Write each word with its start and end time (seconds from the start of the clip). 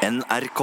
NRK. 0.00 0.60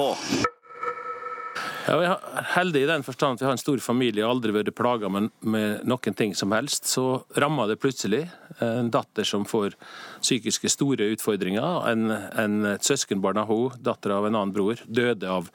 Ja, 1.87 1.95
vi 1.95 2.07
er 2.09 2.47
heldig 2.55 2.81
i 2.83 2.87
den 2.89 3.03
forstand 3.05 3.37
at 3.37 3.41
vi 3.43 3.47
har 3.47 3.53
en 3.55 3.61
stor 3.61 3.79
familie 3.79 4.25
og 4.25 4.33
aldri 4.35 4.51
vært 4.55 4.73
plaga 4.75 5.07
med, 5.13 5.29
med 5.39 5.85
noen 5.87 6.17
ting 6.17 6.33
som 6.35 6.51
helst. 6.55 6.89
Så 6.89 7.21
ramma 7.39 7.67
det 7.69 7.77
plutselig 7.79 8.25
en 8.63 8.89
datter 8.91 9.27
som 9.27 9.45
får 9.47 9.77
psykiske 10.19 10.73
store 10.73 11.11
utfordringer. 11.13 11.87
En, 11.87 12.09
en, 12.11 12.57
et 12.73 12.83
søskenbarn 12.83 13.39
av 13.39 13.53
henne, 13.53 13.81
datter 13.87 14.17
av 14.17 14.27
en 14.27 14.35
annen 14.35 14.55
bror, 14.57 14.81
døde 14.83 15.31
av, 15.31 15.51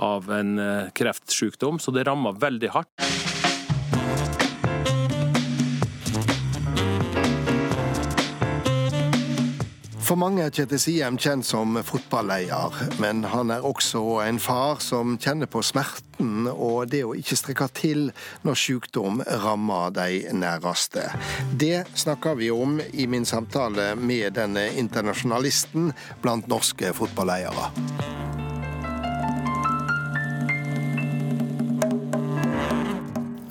av 0.00 0.30
en 0.32 0.58
eh, 0.62 0.92
kreftsykdom. 0.96 1.82
Så 1.82 1.92
det 1.92 2.06
ramma 2.08 2.32
veldig 2.40 2.72
hardt. 2.78 3.35
For 10.06 10.14
mange 10.14 10.44
er 10.46 10.52
Kjetil 10.54 10.78
Siem 10.78 11.16
kjent 11.18 11.42
som 11.48 11.74
fotballeier, 11.82 12.76
men 13.02 13.24
han 13.26 13.50
er 13.50 13.64
også 13.66 14.20
en 14.22 14.36
far 14.38 14.78
som 14.78 15.16
kjenner 15.18 15.50
på 15.50 15.64
smerten 15.66 16.46
og 16.52 16.92
det 16.92 17.00
å 17.02 17.16
ikke 17.18 17.34
strekke 17.40 17.66
til 17.74 18.04
når 18.46 18.60
sykdom 18.60 19.18
rammer 19.42 19.90
de 19.96 20.20
næreste. 20.30 21.08
Det 21.58 21.88
snakker 21.98 22.38
vi 22.38 22.52
om 22.54 22.78
i 22.92 23.08
min 23.10 23.26
samtale 23.26 23.96
med 23.98 24.38
denne 24.38 24.68
internasjonalisten 24.78 25.90
blant 26.22 26.46
norske 26.54 26.94
fotballeiere. 26.94 28.15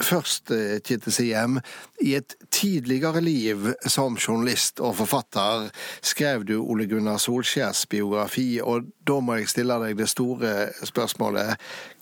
Først, 0.06 0.52
Kjetil 0.52 0.82
Kitte 0.86 1.12
Siem. 1.12 1.60
I 2.02 2.16
et 2.20 2.36
tidligere 2.54 3.22
liv 3.24 3.72
som 3.90 4.18
journalist 4.20 4.82
og 4.84 4.96
forfatter 5.00 5.70
skrev 6.06 6.46
du 6.46 6.60
Ole 6.60 6.86
Gunnar 6.90 7.18
Solskjærs 7.22 7.86
biografi, 7.90 8.60
og 8.62 8.92
da 9.08 9.20
må 9.24 9.40
jeg 9.40 9.50
stille 9.50 9.80
deg 9.82 9.98
det 9.98 10.10
store 10.12 10.54
spørsmålet. 10.86 11.56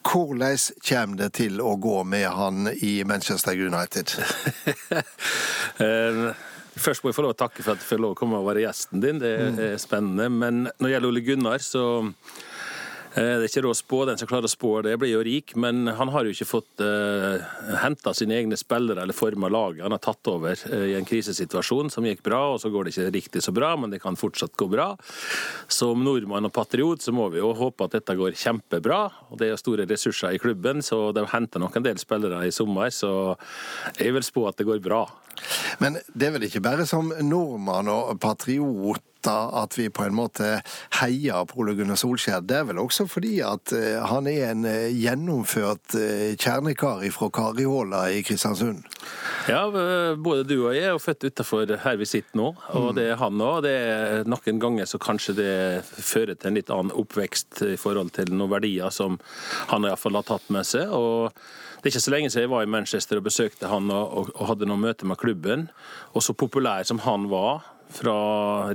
Hvordan 0.03 0.59
kommer 0.84 1.21
det 1.21 1.30
til 1.39 1.61
å 1.64 1.77
gå 1.80 2.02
med 2.03 2.27
han 2.36 2.73
i 2.75 2.95
Manchester 3.08 3.55
United? 3.55 4.16
Eh, 5.81 6.36
først 6.77 7.02
må 7.02 7.09
jeg 7.09 7.16
få 7.17 7.23
lov 7.25 7.31
å 7.33 7.38
takke 7.39 7.64
for 7.64 7.73
at 7.73 7.81
jeg 7.81 7.88
får 7.88 8.02
lov 8.03 8.11
å 8.14 8.17
komme 8.20 8.38
og 8.38 8.45
være 8.45 8.61
gjesten 8.61 9.02
din. 9.02 9.17
Det 9.20 9.31
er 9.33 9.80
spennende. 9.81 10.27
Men 10.30 10.67
når 10.67 10.86
det 10.86 10.92
gjelder 10.92 11.09
Ole 11.09 11.23
Gunnar, 11.25 11.64
så 11.66 11.86
Eh, 12.03 12.52
det 13.14 13.45
er 13.45 13.45
ikke 13.45 13.61
råd 13.61 13.75
å 13.75 13.78
spå, 13.78 13.97
den 14.09 14.17
som 14.17 14.30
klarer 14.30 14.47
å 14.47 14.52
spå 14.52 14.72
det, 14.86 14.95
blir 14.97 15.11
jo 15.11 15.22
rik, 15.25 15.53
men 15.59 15.86
han 16.00 16.09
har 16.16 16.25
jo 16.25 16.33
ikke 16.33 16.47
fått 16.50 16.81
uh, 16.81 17.38
eh, 17.38 17.75
henta 17.83 18.14
sine 18.17 18.39
egne 18.39 18.58
spillere 18.58 19.03
eller 19.03 19.14
forma 19.14 19.52
laget. 19.53 19.83
Han 19.86 19.94
har 19.94 20.02
tatt 20.02 20.30
over 20.31 20.58
uh, 20.58 20.86
i 20.89 20.95
en 20.97 21.05
krisesituasjon 21.05 21.94
som 21.94 22.08
gikk 22.09 22.23
bra, 22.25 22.42
og 22.55 22.64
så 22.64 22.72
går 22.73 22.88
det 22.88 22.95
ikke 22.95 23.14
riktig 23.14 23.44
så 23.45 23.53
bra, 23.53 23.75
men 23.78 23.94
det 23.94 24.02
kan 24.02 24.17
fortsatt 24.17 24.58
gå 24.58 24.66
bra. 24.72 24.89
Som 25.70 26.02
nordmann 26.08 26.50
og 26.50 26.55
patriot 26.55 27.05
så 27.05 27.14
må 27.14 27.30
vi 27.33 27.44
jo 27.44 27.53
håpe 27.59 27.86
at 27.86 28.00
dette 28.00 28.17
går 28.17 28.33
kjempebra. 28.39 29.03
og 29.30 29.38
Det 29.42 29.52
er 29.52 29.61
store 29.61 29.86
ressurser 29.89 30.33
i 30.33 30.42
klubben, 30.42 30.81
så 30.81 31.11
de 31.14 31.27
henter 31.36 31.61
nok 31.61 31.77
en 31.77 31.86
del 31.86 32.02
spillere 32.02 32.42
i 32.48 32.55
sommer, 32.55 32.89
så 32.89 33.36
jeg 34.00 34.17
vil 34.17 34.25
spå 34.25 34.50
at 34.50 34.58
det 34.58 34.70
går 34.72 34.81
bra. 34.81 35.05
Men 35.81 36.02
det 36.14 36.27
er 36.27 36.38
vel 36.39 36.50
ikke 36.50 36.66
bare 36.66 36.89
som 36.89 37.14
nordmann 37.22 37.94
og 37.94 38.17
patriot 38.22 39.12
at 39.31 39.77
vi 39.77 39.89
på 39.93 40.05
en 40.05 40.16
måte 40.16 40.49
heier 40.99 41.45
på 41.49 41.61
Ole 41.61 41.75
Gunnar 41.77 41.99
Solskjær, 41.99 42.43
det 42.45 42.57
er 42.59 42.67
vel 42.69 42.81
også 42.81 43.07
fordi 43.09 43.38
at 43.45 43.73
eh, 43.75 43.99
han 44.09 44.27
er 44.30 44.52
en 44.52 44.67
eh, 44.69 44.91
gjennomført 44.91 45.95
eh, 45.99 46.35
kjernekar 46.35 47.03
fra 47.15 47.30
Karihåla 47.33 48.05
i 48.13 48.21
Kristiansund? 48.25 48.83
Ja, 49.49 49.65
både 50.15 50.45
du 50.47 50.55
og 50.69 50.75
jeg 50.75 50.88
er 50.88 51.02
født 51.02 51.27
utafor 51.27 51.73
her 51.83 51.97
vi 51.99 52.07
sitter 52.07 52.39
nå, 52.39 52.53
og 52.77 52.93
det 52.97 53.09
er 53.11 53.19
han 53.19 53.41
òg. 53.43 53.67
Noen 54.30 54.61
ganger 54.61 54.88
så 54.88 54.99
kanskje 55.02 55.35
det 55.37 55.55
fører 55.83 56.37
til 56.37 56.52
en 56.52 56.58
litt 56.59 56.71
annen 56.71 56.93
oppvekst 56.95 57.65
i 57.67 57.75
forhold 57.80 58.13
til 58.15 58.31
noen 58.31 58.53
verdier 58.53 58.93
som 58.93 59.19
han 59.73 59.87
iallfall 59.87 60.21
har 60.21 60.30
tatt 60.30 60.49
med 60.53 60.67
seg. 60.67 60.91
og 60.91 61.35
det 61.83 61.89
er 61.89 61.97
ikke 61.97 62.05
så 62.05 62.11
lenge 62.13 62.30
siden 62.31 62.45
jeg 62.45 62.49
var 62.53 62.63
i 62.63 62.71
Manchester 62.71 63.19
og 63.19 63.25
besøkte 63.25 63.67
han 63.67 63.89
og, 63.91 64.30
og 64.39 64.45
hadde 64.47 64.69
noen 64.69 64.85
møter 64.85 65.03
med 65.09 65.19
klubben. 65.19 65.65
Og 66.15 66.23
så 66.23 66.31
populær 66.31 66.86
som 66.87 67.02
han 67.03 67.25
var, 67.27 67.65
fra 67.93 68.15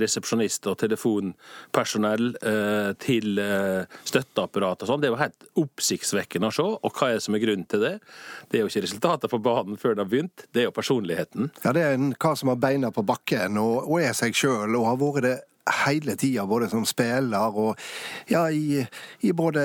resepsjonist 0.01 0.69
og 0.71 0.77
telefonpersonell 0.81 2.31
eh, 2.39 2.91
til 3.01 3.41
eh, 3.43 3.99
støtteapparat 4.07 4.85
og 4.85 4.91
sånn. 4.91 5.03
Det 5.03 5.11
var 5.13 5.25
helt 5.27 5.49
oppsiktsvekkende 5.59 6.49
å 6.49 6.55
se. 6.55 6.65
Og 6.65 6.95
hva 6.95 7.09
er 7.09 7.19
det 7.19 7.25
som 7.25 7.37
er 7.37 7.43
grunnen 7.43 7.67
til 7.69 7.85
det? 7.85 7.95
Det 8.49 8.59
er 8.59 8.65
jo 8.65 8.71
ikke 8.71 8.85
resultatet 8.87 9.33
på 9.33 9.41
banen 9.43 9.79
før 9.81 9.95
det 9.95 10.05
har 10.05 10.11
begynt, 10.11 10.47
det 10.53 10.63
er 10.63 10.69
jo 10.69 10.75
personligheten. 10.75 11.51
Ja, 11.65 11.73
det 11.75 11.85
er 11.85 11.97
en 11.97 12.13
kar 12.19 12.39
som 12.39 12.51
har 12.53 12.59
beina 12.61 12.93
på 12.95 13.05
bakken 13.07 13.59
og, 13.61 13.83
og 13.85 14.03
er 14.03 14.15
seg 14.17 14.37
sjøl, 14.37 14.77
og 14.79 14.87
har 14.89 14.99
vært 15.03 15.27
det 15.27 15.37
hele 15.85 16.15
tida, 16.15 16.45
både 16.49 16.69
som 16.69 16.85
spiller 16.87 17.57
og 17.57 17.79
ja, 18.29 18.45
i, 18.51 18.81
i 19.25 19.31
både 19.37 19.61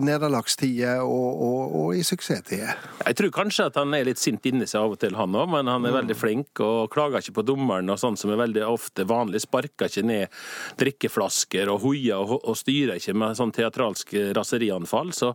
nederlagstider 0.00 1.02
og, 1.04 1.42
og, 1.42 1.76
og, 1.80 1.90
i 1.96 2.04
suksesstider. 2.06 2.76
Jeg 3.04 3.18
tror 3.18 3.34
kanskje 3.34 3.68
at 3.70 3.78
han 3.80 3.94
er 3.96 4.08
litt 4.08 4.22
sint 4.22 4.46
inni 4.48 4.68
seg 4.68 4.82
av 4.82 4.96
og 4.96 5.00
til, 5.02 5.16
han 5.18 5.36
òg, 5.36 5.50
men 5.52 5.70
han 5.70 5.84
er 5.84 5.92
mm. 5.92 5.98
veldig 6.00 6.18
flink 6.18 6.64
og 6.64 6.90
klager 6.92 7.24
ikke 7.24 7.38
på 7.40 7.46
dommeren 7.52 7.92
og 7.92 8.00
sånn 8.00 8.18
som 8.20 8.32
er 8.32 8.42
veldig 8.42 8.64
ofte 8.68 9.06
vanlig. 9.08 9.44
Sparker 9.44 9.90
ikke 9.90 10.06
ned 10.06 10.42
drikkeflasker 10.80 11.72
og 11.72 11.82
hoier 11.84 12.20
og, 12.20 12.38
og 12.42 12.58
styrer 12.58 13.00
ikke 13.00 13.16
med 13.16 13.38
sånn 13.38 13.54
teatralsk 13.56 14.16
raserianfall. 14.36 15.12
Så 15.16 15.34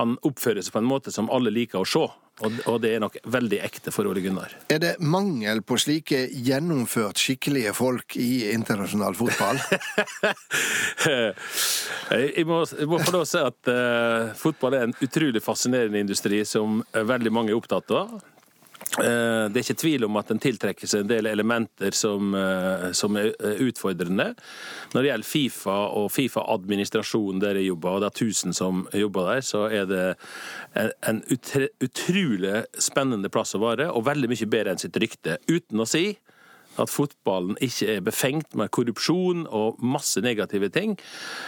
han 0.00 0.18
oppfører 0.26 0.64
seg 0.64 0.74
på 0.74 0.82
en 0.82 0.90
måte 0.90 1.14
som 1.14 1.30
alle 1.32 1.54
liker 1.54 1.82
å 1.82 1.88
se. 1.88 2.06
Og, 2.44 2.76
det 2.82 2.90
er 2.92 3.00
nok 3.00 3.16
veldig 3.32 3.58
ekte 3.64 3.92
for 3.94 4.04
Ole 4.10 4.20
Gunnar. 4.20 4.52
Er 4.68 4.80
det 4.82 4.92
mangel 5.00 5.62
på 5.64 5.78
slike 5.80 6.26
gjennomført 6.28 7.16
skikkelige 7.22 7.72
folk 7.76 8.16
i 8.20 8.50
internasjonal 8.52 9.16
fotball? 9.16 9.56
jeg, 12.12 12.44
må, 12.44 12.60
jeg 12.68 12.90
må 12.92 13.00
få 13.00 13.14
lov 13.14 13.24
å 13.24 13.30
si 13.30 13.40
at 13.40 13.72
uh, 13.72 14.36
fotball 14.36 14.76
er 14.76 14.84
en 14.90 14.96
utrolig 15.00 15.40
fascinerende 15.44 16.04
industri 16.04 16.44
som 16.44 16.82
veldig 16.92 17.32
mange 17.32 17.54
er 17.54 17.60
opptatt 17.60 17.96
av. 17.96 18.18
Eh, 19.02 19.46
det 19.52 19.60
er 19.60 19.64
ikke 19.64 19.82
tvil 19.82 20.06
om 20.06 20.18
at 20.20 20.30
den 20.32 20.40
tiltrekker 20.42 20.88
seg 20.88 21.04
en 21.04 21.10
del 21.10 21.28
elementer 21.30 21.94
som, 21.96 22.34
eh, 22.34 22.90
som, 22.96 23.16
er 23.16 23.32
utfordrende. 23.64 24.30
Når 24.94 25.02
det 25.02 25.10
gjelder 25.10 25.30
Fifa 25.30 25.76
og 26.00 26.10
Fifa-administrasjonen 26.14 27.42
der 27.42 27.60
jeg 27.60 27.70
jobber, 27.72 27.96
og 27.96 28.04
det 28.04 28.10
er 28.10 28.24
1000 28.24 28.56
som 28.56 28.86
jobber 28.92 29.32
der, 29.32 29.40
så 29.44 29.66
er 29.68 29.86
det 29.90 30.04
en 31.06 31.22
utrolig 31.30 32.64
spennende 32.78 33.32
plass 33.32 33.56
å 33.56 33.62
være, 33.62 33.90
og 33.92 34.06
veldig 34.06 34.30
mye 34.32 34.50
bedre 34.50 34.74
enn 34.74 34.82
sitt 34.82 34.96
rykte. 34.96 35.38
Uten 35.48 35.82
å 35.82 35.88
si 35.88 36.16
at 36.82 36.92
fotballen 36.92 37.58
ikke 37.64 37.96
er 37.96 38.04
befengt 38.04 38.56
med 38.58 38.72
korrupsjon 38.74 39.46
og 39.46 39.80
masse 39.82 40.20
negative 40.24 40.70
ting. 40.74 40.96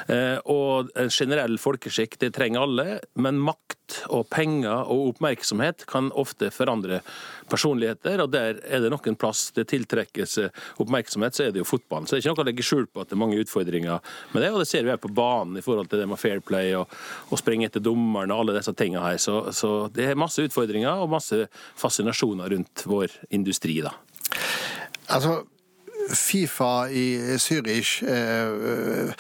Eh, 0.08 0.36
og 0.48 0.92
en 0.98 1.12
generell 1.12 1.58
folkeskikk, 1.60 2.18
det 2.22 2.34
trenger 2.36 2.64
alle, 2.64 2.86
men 3.18 3.40
makt 3.42 4.02
og 4.12 4.26
penger 4.32 4.88
og 4.90 5.14
oppmerksomhet 5.14 5.86
kan 5.88 6.10
ofte 6.18 6.50
forandre 6.52 7.00
personligheter, 7.48 8.20
og 8.22 8.32
der 8.34 8.60
er 8.68 8.82
det 8.84 8.90
noen 8.92 9.16
plass 9.18 9.48
det 9.56 9.68
tiltrekkes 9.70 10.38
oppmerksomhet, 10.82 11.36
så 11.36 11.46
er 11.46 11.54
det 11.54 11.62
jo 11.62 11.68
fotballen. 11.68 12.08
Så 12.08 12.16
det 12.16 12.20
er 12.20 12.26
ikke 12.26 12.34
noe 12.34 12.44
å 12.44 12.48
legge 12.50 12.66
skjul 12.66 12.88
på 12.90 13.02
at 13.02 13.10
det 13.10 13.16
er 13.16 13.22
mange 13.22 13.40
utfordringer 13.40 14.12
med 14.34 14.44
det, 14.44 14.52
og 14.52 14.62
det 14.62 14.68
ser 14.70 14.84
vi 14.84 14.92
her 14.92 15.00
på 15.00 15.12
banen 15.12 15.58
i 15.58 15.64
forhold 15.64 15.90
til 15.90 16.02
det 16.02 16.08
med 16.10 16.20
fair 16.20 16.42
play 16.44 16.74
og, 16.78 16.92
og 17.32 17.40
springe 17.40 17.68
etter 17.68 17.84
dommeren 17.84 18.34
og 18.34 18.44
alle 18.44 18.58
disse 18.58 18.74
tingene 18.76 19.04
her. 19.04 19.20
Så, 19.22 19.40
så 19.56 19.72
det 19.94 20.10
er 20.10 20.20
masse 20.20 20.44
utfordringer 20.44 21.04
og 21.04 21.12
masse 21.16 21.46
fascinasjoner 21.78 22.52
rundt 22.54 22.84
vår 22.88 23.16
industri, 23.34 23.80
da. 23.84 23.96
Altså, 25.08 25.42
Fifa 26.08 26.88
i 26.88 27.36
Zürich 27.36 28.02
eh, 28.02 29.12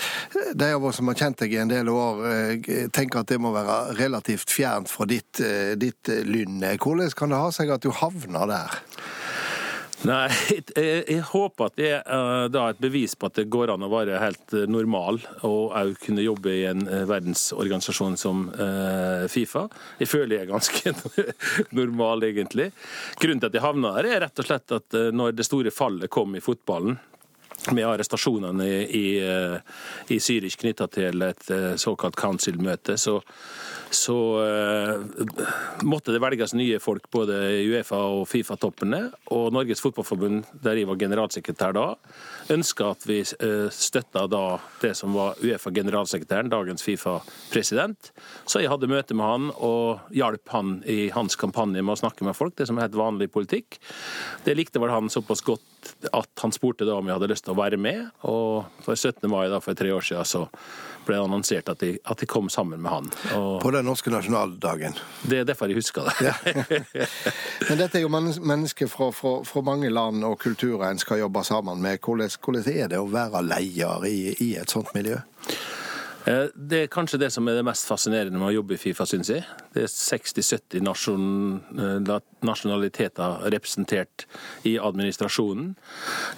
De 0.54 0.72
av 0.72 0.84
oss 0.84 0.96
som 0.96 1.08
har 1.10 1.18
kjent 1.20 1.42
deg 1.42 1.52
i 1.52 1.60
en 1.60 1.70
del 1.70 1.90
år, 1.92 2.22
eh, 2.30 2.88
tenker 2.94 3.20
at 3.20 3.28
det 3.28 3.40
må 3.42 3.52
være 3.52 3.98
relativt 3.98 4.52
fjernt 4.52 4.88
fra 4.88 5.04
ditt, 5.08 5.40
eh, 5.44 5.74
ditt 5.76 6.08
lynne. 6.24 6.76
Hvordan 6.80 7.12
kan 7.16 7.34
det 7.34 7.42
ha 7.42 7.50
seg 7.52 7.74
at 7.74 7.84
du 7.84 7.92
havner 7.92 8.48
der? 8.48 8.78
Nei, 10.06 10.28
jeg, 10.52 10.62
jeg, 10.76 11.22
håper 11.32 11.66
at 11.66 11.78
det 11.78 11.88
er 11.96 12.04
uh, 12.06 12.46
da 12.52 12.68
et 12.70 12.78
bevis 12.78 13.16
på 13.18 13.26
at 13.26 13.40
det 13.40 13.48
går 13.50 13.72
an 13.72 13.82
å 13.82 13.90
være 13.90 14.20
helt 14.22 14.54
uh, 14.54 14.62
normal 14.70 15.18
og 15.46 15.74
òg 15.74 15.96
kunne 16.04 16.22
jobbe 16.22 16.52
i 16.54 16.62
en 16.70 16.84
uh, 16.86 17.02
verdensorganisasjon 17.08 18.14
som 18.20 18.44
Fifa. 19.28 19.64
Jeg 19.98 20.10
føler 20.10 20.36
jeg 20.36 20.46
er 20.46 20.52
ganske 20.52 20.92
normal, 21.78 22.22
egentlig. 22.28 22.70
Grunnen 23.18 23.42
til 23.42 23.50
at 23.50 23.58
jeg 23.58 23.64
havna 23.64 23.92
her, 23.96 24.08
er 24.08 24.22
rett 24.26 24.42
og 24.42 24.46
slett 24.46 24.74
at 24.76 24.98
når 25.14 25.34
det 25.36 25.46
store 25.46 25.72
fallet 25.74 26.10
kom 26.12 26.36
i 26.38 26.42
fotballen, 26.44 26.98
med 27.74 27.82
arrestasjonene 27.88 28.64
i, 28.64 28.76
i, 28.94 29.06
i 30.14 30.18
Zürich 30.22 30.54
knytta 30.60 30.86
til 30.94 31.24
et 31.26 31.48
såkalt 31.82 32.16
council-møte, 32.16 32.94
så 32.96 33.18
så 33.90 34.16
uh, 34.44 35.04
måtte 35.82 36.12
det 36.12 36.20
velges 36.22 36.54
nye 36.56 36.78
folk 36.82 37.08
både 37.14 37.36
Uefa 37.68 37.98
og 38.18 38.26
Fifa-toppene. 38.28 39.00
Og 39.34 39.52
Norges 39.54 39.82
Fotballforbund, 39.84 40.44
der 40.64 40.80
jeg 40.80 40.88
var 40.90 40.98
generalsekretær 41.00 41.76
da, 41.76 41.86
ønska 42.52 42.92
at 42.94 43.06
vi 43.08 43.20
uh, 43.22 43.44
eh, 43.48 43.68
støtta 43.72 44.26
da 44.30 44.42
det 44.82 44.94
som 44.98 45.16
var 45.16 45.40
Uefa-generalsekretæren, 45.44 46.50
dagens 46.52 46.84
Fifa-president. 46.84 48.12
Så 48.48 48.62
jeg 48.62 48.72
hadde 48.72 48.90
møte 48.90 49.16
med 49.16 49.28
han 49.28 49.50
og 49.56 50.12
hjalp 50.14 50.54
han 50.54 50.78
i 50.88 51.08
hans 51.14 51.38
kampanje 51.40 51.82
med 51.82 51.96
å 51.96 52.00
snakke 52.02 52.26
med 52.28 52.36
folk, 52.36 52.56
det 52.58 52.68
som 52.68 52.78
er 52.78 52.88
helt 52.88 52.98
vanlig 52.98 53.30
politikk. 53.32 53.80
Det 54.44 54.56
likte 54.58 54.82
vel 54.82 54.92
han 54.92 55.12
såpass 55.12 55.44
godt 55.46 55.64
at 56.12 56.42
han 56.42 56.52
spurte 56.54 56.86
da 56.88 56.98
om 56.98 57.06
jeg 57.08 57.18
hadde 57.18 57.30
lyst 57.32 57.46
til 57.46 57.54
å 57.54 57.58
være 57.58 57.78
med. 57.80 58.08
Og 58.28 58.68
for 58.84 58.94
17. 58.94 59.24
mai 59.30 59.48
da, 59.52 59.60
for 59.64 59.78
tre 59.78 59.92
år 59.94 60.04
siden 60.04 60.28
så 60.28 60.46
ble 61.08 61.16
det 61.16 61.24
annonsert 61.24 61.70
at 61.72 61.80
de, 61.80 61.94
at 62.04 62.20
de 62.20 62.26
kom 62.28 62.50
sammen 62.52 62.82
med 62.84 62.92
han. 62.92 63.06
Og 63.38 63.62
På 63.62 63.72
den 63.72 63.86
norske 63.88 64.12
nasjonaldagen. 64.12 64.98
det 65.22 65.40
er 65.40 65.48
derfor 65.48 65.70
jeg 65.72 65.80
husker 65.80 66.10
det. 66.20 66.34
Men 67.68 67.80
dette 67.80 67.98
er 67.98 68.04
jo 68.04 68.12
mennesker 68.12 68.90
fra, 68.92 69.08
fra, 69.16 69.38
fra 69.48 69.62
mange 69.64 69.88
land 69.90 70.24
og 70.28 70.38
kulturer 70.42 70.90
en 70.90 71.00
skal 71.00 71.22
jobbe 71.24 71.44
sammen 71.48 71.80
med. 71.82 72.00
Hvordan, 72.04 72.30
hvordan 72.44 72.68
er 72.74 72.92
det 72.92 73.00
å 73.00 73.08
være 73.08 73.42
leder 73.46 74.04
i, 74.08 74.18
i 74.44 74.54
et 74.60 74.70
sånt 74.70 74.92
miljø? 74.96 75.16
Eh, 76.28 76.46
Det 76.54 76.82
er 76.82 76.90
kanskje 76.92 77.18
det 77.22 77.30
som 77.32 77.48
er 77.48 77.56
det 77.58 77.64
mest 77.66 77.88
fascinerende 77.88 78.36
med 78.38 78.50
å 78.50 78.56
jobbe 78.58 78.76
i 78.76 78.80
Fifa, 78.80 79.06
syns 79.08 79.30
jeg. 79.32 79.44
Det 79.74 79.86
er 79.86 79.92
60-70 79.92 80.82
eh, 80.82 82.20
nasjonaliteter 82.44 83.48
representert 83.54 84.26
i 84.68 84.76
administrasjonen. 84.78 85.74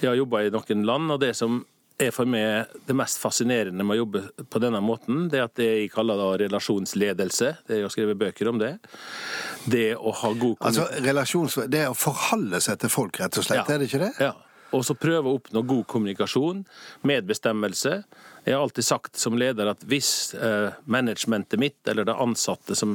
Jeg 0.02 0.12
har 0.12 0.18
jobba 0.20 0.44
i 0.46 0.54
noen 0.54 0.86
land, 0.86 1.10
og 1.16 1.20
det 1.24 1.34
som 1.38 1.62
er 2.00 2.12
for 2.16 2.24
meg 2.24 2.70
det 2.88 2.94
mest 2.96 3.20
fascinerende 3.20 3.84
med 3.84 3.98
å 3.98 4.02
jobbe 4.04 4.22
på 4.48 4.60
denne 4.62 4.80
måten, 4.80 5.26
det 5.28 5.40
er 5.40 5.48
at 5.50 5.56
det 5.60 5.66
jeg 5.68 5.90
kaller 5.92 6.16
da 6.20 6.28
relasjonsledelse. 6.46 7.50
Det 7.68 7.76
er 7.76 7.82
jo 7.84 7.90
skrevet 7.92 8.20
bøker 8.20 8.48
om 8.48 8.60
det. 8.60 8.78
Det 9.68 9.90
å 9.98 10.14
ha 10.22 10.32
god 10.32 10.56
Altså. 10.64 10.86
Det 11.68 11.82
å 11.90 11.96
forholde 11.98 12.62
seg 12.64 12.80
til 12.80 12.92
folk, 12.92 13.20
rett 13.20 13.36
og 13.36 13.44
slett, 13.44 13.66
Ja. 13.68 13.74
er 13.74 13.78
det 13.78 13.90
ikke 13.90 14.04
det? 14.06 14.14
Ja. 14.20 14.32
Og 14.72 14.84
så 14.86 14.94
prøve 14.94 15.26
å 15.26 15.38
oppnå 15.40 15.66
god 15.66 15.86
kommunikasjon, 15.90 16.64
medbestemmelse. 17.02 18.04
Jeg 18.46 18.54
har 18.56 18.62
alltid 18.64 18.84
sagt 18.86 19.16
som 19.20 19.36
leder 19.38 19.68
at 19.70 19.82
hvis 19.84 20.32
eh, 20.34 20.70
managementet 20.90 21.58
mitt, 21.60 21.76
eller 21.90 22.04
de 22.08 22.14
ansatte 22.14 22.74
som 22.78 22.94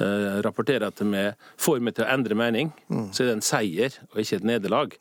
eh, 0.00 0.40
rapporterer 0.44 0.90
til 0.96 1.10
meg, 1.12 1.34
får 1.60 1.80
meg 1.84 1.94
til 1.98 2.06
å 2.06 2.10
endre 2.14 2.34
mening, 2.38 2.72
Mm. 2.88 3.10
så 3.12 3.22
er 3.22 3.26
det 3.28 3.34
en 3.36 3.44
seier 3.44 3.98
og 4.12 4.20
ikke 4.22 4.36
et 4.40 4.44
nederlag. 4.48 4.94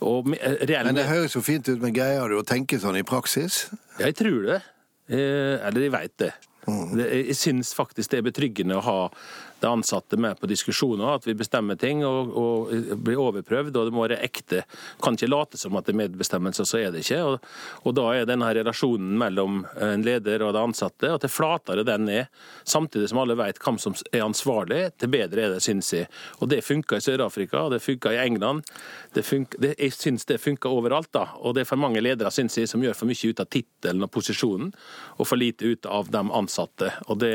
Og 0.00 0.26
me- 0.30 0.38
eh, 0.40 0.60
reell 0.70 0.86
Men 0.86 0.94
det 0.94 1.06
høres 1.10 1.34
jo 1.34 1.40
fint 1.42 1.68
ut, 1.68 1.80
men 1.82 1.92
greier 1.92 2.28
du 2.30 2.38
å 2.38 2.46
tenke 2.46 2.78
sånn 2.78 2.96
i 2.98 3.02
praksis? 3.02 3.66
Jeg 3.98 4.14
tror 4.14 4.42
det. 4.46 4.60
Eh, 5.10 5.58
eller 5.66 5.80
jeg 5.88 5.90
veit 5.92 6.16
det. 6.18 6.32
Mm. 6.68 6.96
det. 6.96 7.06
Jeg 7.28 7.36
syns 7.36 7.74
faktisk 7.74 8.10
det 8.12 8.18
er 8.18 8.26
betryggende 8.30 8.76
å 8.76 8.82
ha 8.84 8.98
de 9.60 9.66
ansatte 9.66 10.16
med 10.20 10.38
på 10.40 10.48
diskusjoner, 10.50 11.14
at 11.14 11.26
vi 11.26 11.34
bestemmer 11.38 11.78
ting 11.78 12.04
og, 12.06 12.32
og 12.38 12.72
blir 13.04 13.20
overprøvd, 13.20 13.76
og 13.76 13.88
det 13.88 13.94
må 13.94 14.04
være 14.06 14.20
ekte. 14.24 14.62
Kan 15.02 15.18
ikke 15.18 15.30
late 15.30 15.60
som 15.60 15.76
at 15.78 15.88
det 15.88 15.94
er 15.94 16.00
medbestemmelse, 16.02 16.66
så 16.68 16.80
er 16.82 16.92
det 16.94 17.04
ikke. 17.04 17.20
Og, 17.26 17.48
og 17.88 17.96
da 17.98 18.06
er 18.14 18.28
denne 18.28 18.50
relasjonen 18.60 19.16
mellom 19.20 19.62
en 19.82 20.04
leder 20.06 20.44
og 20.46 20.54
de 20.56 20.62
ansatte, 20.62 21.10
at 21.14 21.24
det 21.24 21.32
flatere 21.32 21.86
den 21.86 22.08
er, 22.12 22.28
samtidig 22.68 23.10
som 23.10 23.22
alle 23.22 23.38
vet 23.38 23.60
hvem 23.62 23.80
som 23.82 23.96
er 24.12 24.24
ansvarlig, 24.26 24.82
til 24.98 25.12
bedre 25.12 25.46
er 25.46 25.56
det, 25.56 25.62
syns 25.64 25.92
jeg. 25.94 26.08
Og 26.38 26.50
det 26.52 26.62
funka 26.66 26.98
i 26.98 27.04
Sør-Afrika, 27.04 27.64
og 27.66 27.74
det 27.74 27.82
funka 27.84 28.14
i 28.14 28.20
England. 28.24 28.66
Det 29.14 29.24
funker, 29.26 29.60
det, 29.62 29.74
jeg 29.78 29.96
syns 29.96 30.28
det 30.28 30.40
funka 30.42 30.70
overalt, 30.70 31.10
da. 31.16 31.26
Og 31.42 31.56
det 31.56 31.64
er 31.64 31.70
for 31.70 31.80
mange 31.80 32.02
ledere, 32.04 32.32
syns 32.34 32.58
jeg, 32.60 32.70
som 32.70 32.82
gjør 32.84 32.96
for 32.98 33.10
mye 33.10 33.32
ut 33.32 33.42
av 33.42 33.50
tittelen 33.50 34.06
og 34.06 34.12
posisjonen, 34.14 34.72
og 35.18 35.28
for 35.28 35.40
lite 35.40 35.74
ut 35.74 35.88
av 35.90 36.10
de 36.12 36.22
ansatte. 36.40 36.92
Og 37.08 37.20
det, 37.22 37.34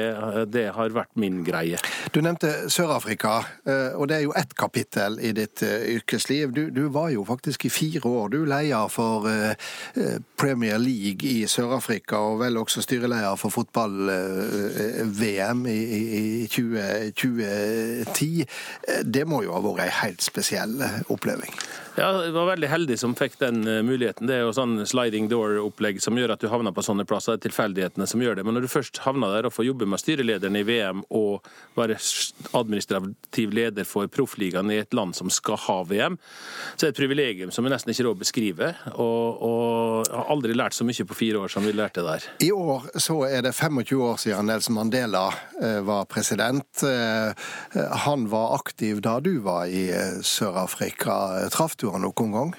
det 0.54 0.70
har 0.76 0.96
vært 0.96 1.14
min 1.20 1.42
greie. 1.48 1.80
Du 2.14 2.20
nevnte 2.22 2.70
Sør-Afrika, 2.70 3.40
eh, 3.66 3.96
og 3.98 4.06
det 4.10 4.16
er 4.20 4.24
jo 4.28 4.34
ett 4.38 4.52
kapittel 4.54 5.16
i 5.18 5.32
ditt 5.34 5.64
eh, 5.66 5.82
yrkesliv. 5.96 6.52
Du, 6.54 6.70
du 6.70 6.86
var 6.94 7.10
jo 7.10 7.24
faktisk 7.26 7.66
i 7.66 7.72
fire 7.74 8.06
år 8.06 8.30
du 8.30 8.46
leder 8.46 8.86
for 8.94 9.26
eh, 9.32 9.58
Premier 10.38 10.78
League 10.78 11.26
i 11.26 11.48
Sør-Afrika, 11.50 12.16
og 12.22 12.38
vel 12.44 12.58
også 12.62 12.86
styreleder 12.86 13.34
for 13.42 13.50
fotball-VM 13.56 15.66
i, 15.66 15.74
i, 15.74 16.44
i 16.44 16.46
20, 16.54 17.18
2010. 17.18 18.46
Eh, 18.46 19.02
Det 19.06 19.26
må 19.26 19.42
jo 19.48 19.54
ha 19.58 19.62
vært 19.66 19.82
ei 19.88 19.92
helt 20.04 20.22
spesiell 20.22 20.78
oppleving? 21.10 21.50
Ja, 21.94 22.08
jeg 22.26 22.34
var 22.34 22.48
veldig 22.50 22.70
heldig 22.72 22.96
som 22.98 23.12
fikk 23.14 23.36
den 23.38 23.68
eh, 23.70 23.84
muligheten. 23.86 24.26
Det 24.26 24.40
er 24.40 24.48
jo 24.48 24.54
sånn 24.58 24.80
sliding 24.90 25.28
door-opplegg 25.30 26.00
som 26.02 26.18
gjør 26.18 26.32
at 26.34 26.42
du 26.42 26.48
havner 26.50 26.74
på 26.74 26.82
sånne 26.82 27.06
plasser. 27.06 27.36
Det 27.36 27.44
er 27.44 27.50
tilfeldighetene 27.52 28.08
som 28.10 28.22
gjør 28.24 28.40
det. 28.40 28.46
Men 28.48 28.58
når 28.58 28.66
du 28.66 28.72
først 28.72 28.98
havner 29.06 29.36
der 29.36 29.46
og 29.46 29.54
får 29.54 29.68
jobbe 29.68 29.86
med 29.92 30.02
styrelederen 30.02 30.58
i 30.58 30.64
VM 30.66 31.04
og 31.14 31.46
være 31.78 32.00
administrativ 32.58 33.54
leder 33.54 33.86
for 33.86 34.10
proffligaen 34.10 34.72
i 34.74 34.80
et 34.82 34.96
land 34.98 35.14
som 35.18 35.30
skal 35.34 35.60
ha 35.68 35.76
VM, 35.92 36.18
så 36.74 36.88
er 36.88 36.88
det 36.88 36.96
et 36.96 37.02
privilegium 37.04 37.54
som 37.54 37.68
jeg 37.70 37.76
nesten 37.76 37.94
ikke 37.94 38.08
råd 38.10 38.24
beskrive. 38.24 38.72
Og, 38.96 39.46
og 39.46 40.10
jeg 40.10 40.18
har 40.18 40.34
aldri 40.34 40.58
lært 40.58 40.78
så 40.78 40.90
mye 40.90 41.08
på 41.14 41.20
fire 41.22 41.44
år 41.46 41.54
som 41.54 41.70
vi 41.70 41.76
lærte 41.78 42.02
der. 42.06 42.26
I 42.42 42.50
år 42.58 42.90
så 43.06 43.20
er 43.30 43.46
det 43.46 43.54
25 43.54 44.02
år 44.10 44.18
siden 44.26 44.50
Nelson 44.50 44.80
Mandela 44.80 45.28
eh, 45.62 45.78
var 45.86 46.10
president. 46.10 46.66
Eh, 46.90 47.38
Han 48.08 48.26
var 48.34 48.58
aktiv 48.58 48.98
da 49.06 49.20
du 49.22 49.36
var 49.46 49.70
i 49.70 49.86
Sør-Afrika. 50.26 51.20
Traff 51.54 51.78
du 51.78 51.83
han 51.92 52.06
noen 52.08 52.38
gang? 52.38 52.54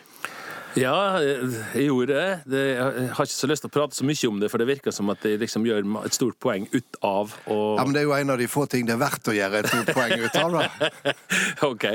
Ja, 0.75 1.21
jeg 1.23 1.87
gjorde 1.87 2.15
det. 2.17 2.55
Jeg 2.59 3.11
har 3.15 3.29
ikke 3.29 3.31
så 3.31 3.47
lyst 3.47 3.63
til 3.63 3.71
å 3.71 3.75
prate 3.77 3.95
så 3.95 4.07
mye 4.07 4.31
om 4.31 4.41
det, 4.43 4.49
for 4.51 4.59
det 4.59 4.67
virker 4.67 4.95
som 4.95 5.11
at 5.13 5.23
jeg 5.23 5.39
liksom 5.39 5.67
gjør 5.69 5.87
et 6.03 6.17
stort 6.17 6.39
poeng 6.43 6.67
ut 6.73 6.99
av 7.07 7.35
å 7.47 7.59
Ja, 7.79 7.85
men 7.85 7.95
Det 7.95 8.03
er 8.03 8.09
jo 8.09 8.17
en 8.17 8.35
av 8.35 8.41
de 8.43 8.49
få 8.51 8.65
ting 8.71 8.89
det 8.89 8.97
er 8.97 9.03
verdt 9.05 9.31
å 9.31 9.37
gjøre 9.37 9.61
et 9.63 9.71
stort 9.71 9.93
poeng 9.95 10.25
ut 10.25 10.39
av. 10.41 10.57
da. 10.59 11.15
OK. 11.71 11.87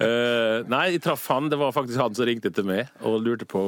Uh, 0.00 0.64
nei, 0.72 0.86
jeg 0.94 1.02
traff 1.04 1.26
han. 1.32 1.50
Det 1.52 1.60
var 1.60 1.76
faktisk 1.76 2.00
han 2.00 2.16
som 2.16 2.28
ringte 2.28 2.52
til 2.54 2.68
meg 2.68 2.88
og 3.04 3.20
lurte 3.20 3.48
på 3.48 3.60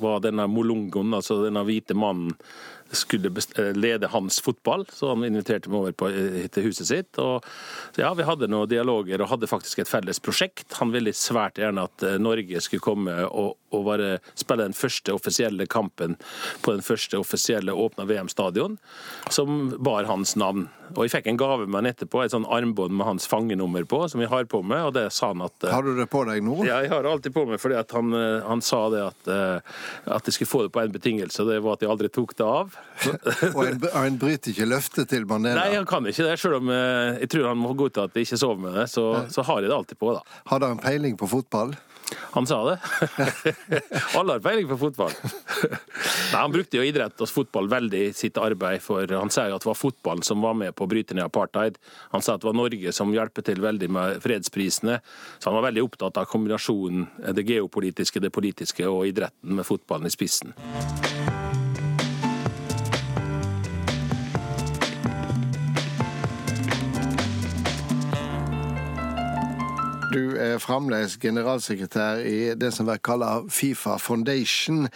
hva 0.00 0.16
denne 0.24 0.48
molongoen, 0.48 1.12
altså 1.20 1.42
denne 1.44 1.66
hvite 1.68 1.96
mannen, 1.98 2.32
skulle 2.90 3.30
eh, 3.58 3.72
lede 3.72 4.06
hans 4.06 4.40
fotball. 4.40 4.86
Så 4.92 5.08
han 5.08 5.24
inviterte 5.24 5.70
meg 5.70 5.80
over 5.80 5.92
på, 5.92 6.08
eh, 6.08 6.46
til 6.52 6.68
huset 6.68 6.88
sitt. 6.88 7.18
Og 7.18 7.44
så 7.94 8.04
ja, 8.04 8.12
vi 8.14 8.26
hadde 8.26 8.48
noen 8.50 8.70
dialoger 8.70 9.22
og 9.22 9.30
hadde 9.32 9.50
faktisk 9.50 9.82
et 9.82 9.90
felles 9.90 10.20
prosjekt. 10.22 10.78
Han 10.80 10.94
ville 10.94 11.14
svært 11.16 11.60
gjerne 11.60 11.86
at 11.88 12.06
eh, 12.06 12.18
Norge 12.22 12.62
skulle 12.64 12.84
komme 12.84 13.16
og, 13.26 13.56
og 13.74 13.86
bare 13.88 14.16
spille 14.34 14.68
den 14.68 14.76
første 14.76 15.14
offisielle 15.16 15.66
kampen 15.70 16.16
på 16.62 16.76
den 16.76 16.84
første 16.86 17.18
offisielle 17.20 17.74
åpna 17.74 18.06
VM-stadion, 18.08 18.78
som 19.30 19.74
bar 19.82 20.08
hans 20.08 20.36
navn. 20.38 20.68
Og 20.94 21.02
jeg 21.04 21.16
fikk 21.16 21.32
en 21.32 21.40
gave 21.40 21.66
med 21.66 21.80
han 21.80 21.90
etterpå, 21.90 22.22
et 22.22 22.32
sånn 22.32 22.46
armbånd 22.46 22.94
med 22.94 23.08
hans 23.08 23.26
fangenummer 23.28 23.84
på, 23.90 24.04
som 24.08 24.22
jeg 24.22 24.30
har 24.30 24.46
på 24.48 24.62
meg, 24.62 24.84
og 24.86 24.94
det 24.94 25.08
sa 25.14 25.32
han 25.32 25.42
at 25.44 25.66
Har 25.66 25.82
du 25.82 25.96
det 25.98 26.06
på 26.12 26.22
deg 26.28 26.44
nå? 26.46 26.60
ja, 26.68 26.78
jeg 26.84 26.92
har 26.92 27.02
det 27.02 27.10
alltid 27.10 27.34
på 27.34 27.42
meg 27.48 27.58
fordi 27.60 27.78
at 27.80 27.90
han, 27.96 28.14
han 28.46 28.62
sa 28.64 28.84
det 28.92 29.02
at, 29.02 29.30
at 30.06 30.28
jeg 30.28 30.36
skulle 30.36 30.52
få 30.52 30.62
det 30.66 30.72
på 30.76 30.84
en 30.84 30.94
betingelse, 30.94 31.42
og 31.42 31.50
det 31.50 31.58
var 31.64 31.76
at 31.76 31.82
jeg 31.82 31.90
aldri 31.90 32.10
tok 32.14 32.36
det 32.38 32.46
av. 32.46 32.75
Og 33.56 33.62
en, 33.66 33.82
en 34.00 34.18
bryter 34.20 34.52
ikke 34.52 34.68
løftet 34.68 35.10
til 35.12 35.26
Mandela? 35.28 35.66
Nei, 35.66 35.76
han 35.76 35.88
kan 35.88 36.06
ikke 36.08 36.24
det, 36.30 36.38
selv 36.40 36.60
om 36.62 36.70
eh, 36.72 37.18
jeg 37.22 37.32
tror 37.34 37.50
han 37.50 37.60
må 37.60 37.74
godta 37.76 38.06
at 38.08 38.16
jeg 38.16 38.28
ikke 38.28 38.40
sover 38.40 38.62
med 38.62 38.78
det, 38.80 38.86
så, 38.92 39.08
så 39.32 39.44
har 39.46 39.60
jeg 39.60 39.70
det 39.72 39.76
alltid 39.76 40.00
på, 40.00 40.14
da. 40.16 40.40
Hadde 40.52 40.72
han 40.72 40.80
peiling 40.82 41.18
på 41.20 41.28
fotball? 41.30 41.76
Han 42.30 42.46
sa 42.46 42.70
det. 42.70 42.78
Alle 44.18 44.36
har 44.36 44.40
peiling 44.40 44.68
på 44.68 44.78
fotball. 44.78 45.10
Nei, 46.32 46.38
Han 46.38 46.52
brukte 46.54 46.78
jo 46.78 46.84
idrett 46.86 47.20
og 47.20 47.30
fotball 47.30 47.68
veldig 47.70 48.02
i 48.08 48.12
sitt 48.14 48.38
arbeid, 48.38 48.82
for 48.84 49.10
han 49.10 49.32
sa 49.34 49.48
jo 49.50 49.58
at 49.58 49.66
det 49.66 49.70
var 49.72 49.78
fotballen 49.80 50.22
som 50.26 50.44
var 50.44 50.54
med 50.58 50.76
på 50.76 50.86
å 50.86 50.90
bryte 50.90 51.16
ned 51.18 51.26
apartheid. 51.26 51.80
Han 52.14 52.22
sa 52.22 52.36
at 52.36 52.44
det 52.44 52.50
var 52.50 52.58
Norge 52.58 52.94
som 52.94 53.14
hjelper 53.14 53.48
til 53.50 53.62
veldig 53.64 53.90
med 53.98 54.22
fredsprisene, 54.22 55.00
så 55.38 55.50
han 55.50 55.58
var 55.58 55.68
veldig 55.70 55.86
opptatt 55.88 56.22
av 56.22 56.30
kombinasjonen 56.30 57.08
det 57.34 57.46
geopolitiske, 57.50 58.22
det 58.22 58.34
politiske 58.34 58.86
og 58.86 59.08
idretten 59.10 59.58
med 59.58 59.66
fotballen 59.66 60.06
i 60.06 60.14
spissen. 60.14 60.54
Du 70.16 70.32
er 70.40 70.56
fremdeles 70.62 71.18
generalsekretær 71.20 72.22
i 72.24 72.54
det 72.56 72.70
som 72.72 72.86
blir 72.88 73.02
kalt 73.04 73.50
Fifa 73.52 73.98
Foundation, 74.00 74.86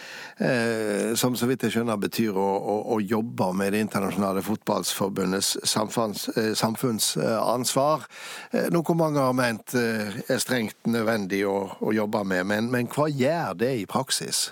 eh, 0.41 1.13
som 1.19 1.35
så 1.37 1.45
vidt 1.45 1.67
jeg 1.67 1.75
skjønner 1.75 1.99
betyr 2.01 2.39
å, 2.41 2.47
å, 2.57 2.77
å 2.95 2.97
jobbe 3.05 3.51
med 3.53 3.75
Det 3.75 3.83
internasjonale 3.85 4.41
fotballforbundets 4.45 5.59
samfunns, 5.69 6.25
eh, 6.33 6.53
samfunnsansvar. 6.57 8.09
Eh, 8.49 8.71
noe 8.73 8.97
mange 8.97 9.21
har 9.21 9.37
ment 9.37 9.75
er 9.77 10.41
strengt 10.41 10.89
nødvendig 10.89 11.43
å, 11.45 11.57
å 11.77 11.93
jobbe 11.93 12.25
med, 12.25 12.47
men, 12.49 12.73
men 12.73 12.89
hva 12.89 13.05
gjør 13.11 13.59
det 13.61 13.75
i 13.83 13.89
praksis? 13.89 14.47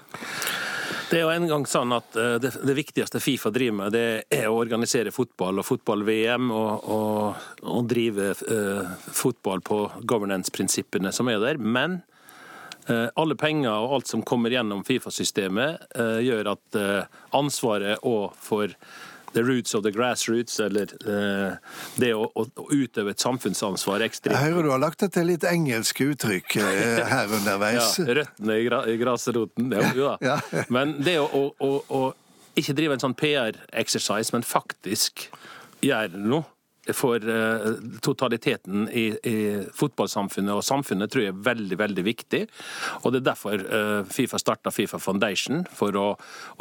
Det 1.09 1.17
er 1.17 1.23
jo 1.23 1.31
en 1.33 1.47
gang 1.49 1.63
sånn 1.65 1.93
at 1.95 2.17
eh, 2.21 2.35
det, 2.37 2.51
det 2.69 2.75
viktigste 2.77 3.17
Fifa 3.23 3.49
driver 3.53 3.77
med, 3.79 3.95
det 3.95 4.03
er 4.29 4.45
å 4.45 4.59
organisere 4.61 5.13
fotball 5.13 5.57
og 5.57 5.65
fotball-VM 5.65 6.51
og, 6.53 6.85
og, 6.85 7.47
og 7.65 7.87
drive 7.89 8.27
uh, 8.45 8.91
fotball 9.17 9.63
på 9.65 9.79
governance-prinsippene 10.05 11.09
som 11.15 11.31
er 11.33 11.41
der. 11.41 11.57
Men 11.57 12.03
uh, 12.91 13.09
alle 13.17 13.37
penger 13.41 13.73
og 13.73 13.95
alt 13.97 14.11
som 14.11 14.21
kommer 14.21 14.53
gjennom 14.53 14.85
Fifa-systemet, 14.85 15.89
uh, 15.97 16.19
gjør 16.21 16.53
at 16.53 16.81
ansvaret 17.39 18.05
òg 18.05 18.37
for 18.37 18.77
the 19.33 19.43
roots 19.43 19.75
of 19.77 19.83
the 19.83 19.91
grassroots, 19.91 20.59
eller 20.59 20.93
eh, 21.05 21.57
det 22.01 22.12
å, 22.15 22.27
å, 22.33 22.45
utøve 22.74 23.13
et 23.13 23.21
samfunnsansvar 23.21 24.03
ekstremt. 24.05 24.36
Jeg 24.38 24.53
hører 24.53 24.69
du 24.69 24.74
har 24.74 24.81
lagt 24.81 25.03
etter 25.05 25.27
litt 25.27 25.45
engelske 25.48 26.09
uttrykk 26.13 26.59
eh, 26.62 27.03
her 27.13 27.36
underveis. 27.39 27.98
ja, 28.00 28.07
røttene 28.21 28.59
i, 28.59 28.65
gra 28.67 28.83
i 28.89 28.98
grasroten. 29.01 29.74
Jo, 29.75 29.91
jo 29.98 30.09
da. 30.12 30.17
Ja. 30.25 30.65
Men 30.74 30.98
det 31.05 31.19
å, 31.21 31.50
å, 31.53 31.71
å 31.88 32.03
ikke 32.59 32.75
drive 32.77 32.98
en 32.98 33.03
sånn 33.03 33.17
PR-exercise, 33.17 34.33
men 34.36 34.45
faktisk 34.48 35.27
gjøre 35.86 36.19
noe, 36.19 36.48
for 36.96 37.24
totaliteten 38.03 38.88
i, 38.89 39.05
i, 39.24 39.36
fotballsamfunnet 39.75 40.53
og 40.55 40.65
samfunnet 40.65 41.12
tror 41.12 41.25
jeg 41.25 41.34
er 41.34 41.41
veldig 41.46 41.79
veldig 41.79 42.05
viktig. 42.05 42.41
Og 43.03 43.13
Det 43.13 43.22
er 43.22 43.27
derfor 43.29 43.63
Fifa 44.10 44.39
starta 44.41 44.72
Fifa 44.72 45.00
Foundation, 45.00 45.65
for 45.74 45.96
å 46.00 46.08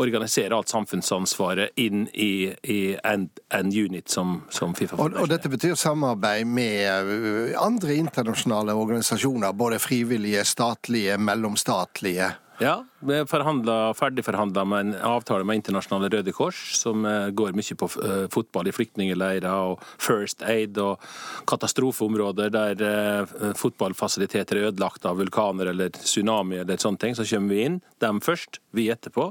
organisere 0.03 0.57
alt 0.57 0.73
samfunnsansvaret 0.73 1.79
inn 1.81 2.07
i, 2.15 2.51
i 2.63 2.81
en, 3.03 3.29
en, 3.55 3.73
unit 3.73 4.09
som, 4.09 4.43
som 4.51 4.75
Fifa 4.75 4.97
Foundation. 4.97 5.19
Og, 5.19 5.29
og 5.29 5.33
dette 5.33 5.53
betyr 5.53 5.79
samarbeid 5.79 6.47
med 6.49 7.55
andre 7.61 7.99
internasjonale 7.99 8.77
organisasjoner, 8.79 9.55
både 9.57 9.81
frivillige, 9.83 10.45
statlige, 10.49 11.19
mellomstatlige? 11.19 12.33
Ja, 12.59 12.81
vi 12.99 13.15
er 13.15 13.29
ferdigforhandla 13.31 14.65
med 14.67 14.81
en 14.81 14.95
avtale 15.07 15.45
med 15.47 15.61
Internasjonale 15.61 16.09
Røde 16.11 16.33
Kors, 16.35 16.59
som 16.75 17.05
eh, 17.07 17.29
går 17.31 17.55
mye 17.55 17.77
på 17.79 17.89
eh, 18.03 18.25
fotball 18.35 18.67
i 18.67 18.75
flyktningleirer 18.75 19.47
og 19.47 19.85
First 20.03 20.43
Aid 20.43 20.81
og 20.83 21.05
katastrofeområder 21.47 22.51
der 22.51 22.83
eh, 22.83 23.53
fotballfasiliteter 23.59 24.59
er 24.59 24.71
ødelagt 24.73 25.07
av 25.07 25.21
vulkaner 25.21 25.71
eller 25.71 25.93
tsunami 25.95 26.59
eller 26.65 26.83
sånne 26.83 27.03
ting. 27.05 27.15
Så 27.15 27.27
kommer 27.31 27.55
vi 27.55 27.69
inn, 27.69 27.79
dem 28.03 28.19
først, 28.25 28.59
vi 28.75 28.89
etterpå. 28.91 29.31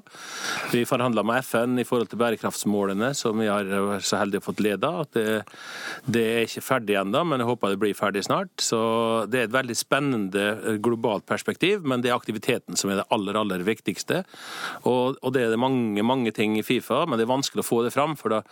Vi 0.72 0.86
forhandla 0.88 1.26
med 1.28 1.44
FN 1.44 1.76
i 1.82 1.86
forhold 1.88 2.14
til 2.14 2.22
bærekraftsmålene, 2.24 3.12
som 3.20 3.44
vi 3.44 3.50
har 3.52 3.68
så 4.00 4.22
heldige 4.22 4.46
å 4.46 4.48
fått 4.48 4.64
leda. 4.64 4.94
Det, 5.12 5.28
det, 6.08 6.24
er 6.24 6.48
ikke 6.48 6.66
ferdig 6.66 6.98
ennå, 7.02 7.26
men 7.28 7.44
jeg 7.44 7.52
håper 7.52 7.76
det 7.76 7.82
blir 7.84 8.00
ferdig 8.00 8.24
snart. 8.28 8.54
Så 8.64 8.80
det 9.28 9.44
er 9.44 9.52
et 9.52 9.56
veldig 9.56 9.78
spennende 9.78 10.80
globalt 10.84 11.28
perspektiv, 11.28 11.84
men 11.84 12.04
det 12.04 12.14
er 12.14 12.18
aktiviteten 12.18 12.80
som 12.80 12.92
er 12.92 13.02
det 13.02 13.08
aller, 13.14 13.38
aller 13.38 13.57
viktigste. 13.66 14.24
Og, 14.86 15.18
og 15.22 15.34
det 15.34 15.46
er 15.46 15.54
det 15.54 15.62
mange, 15.62 16.04
mange 16.06 16.34
ting 16.36 16.58
i 16.60 16.66
Fifa, 16.66 17.06
men 17.06 17.18
det 17.18 17.26
er 17.26 17.34
vanskelig 17.34 17.66
å 17.66 17.70
få 17.70 17.84
det 17.86 17.96
fram. 17.96 18.16
for 18.20 18.36
da 18.36 18.44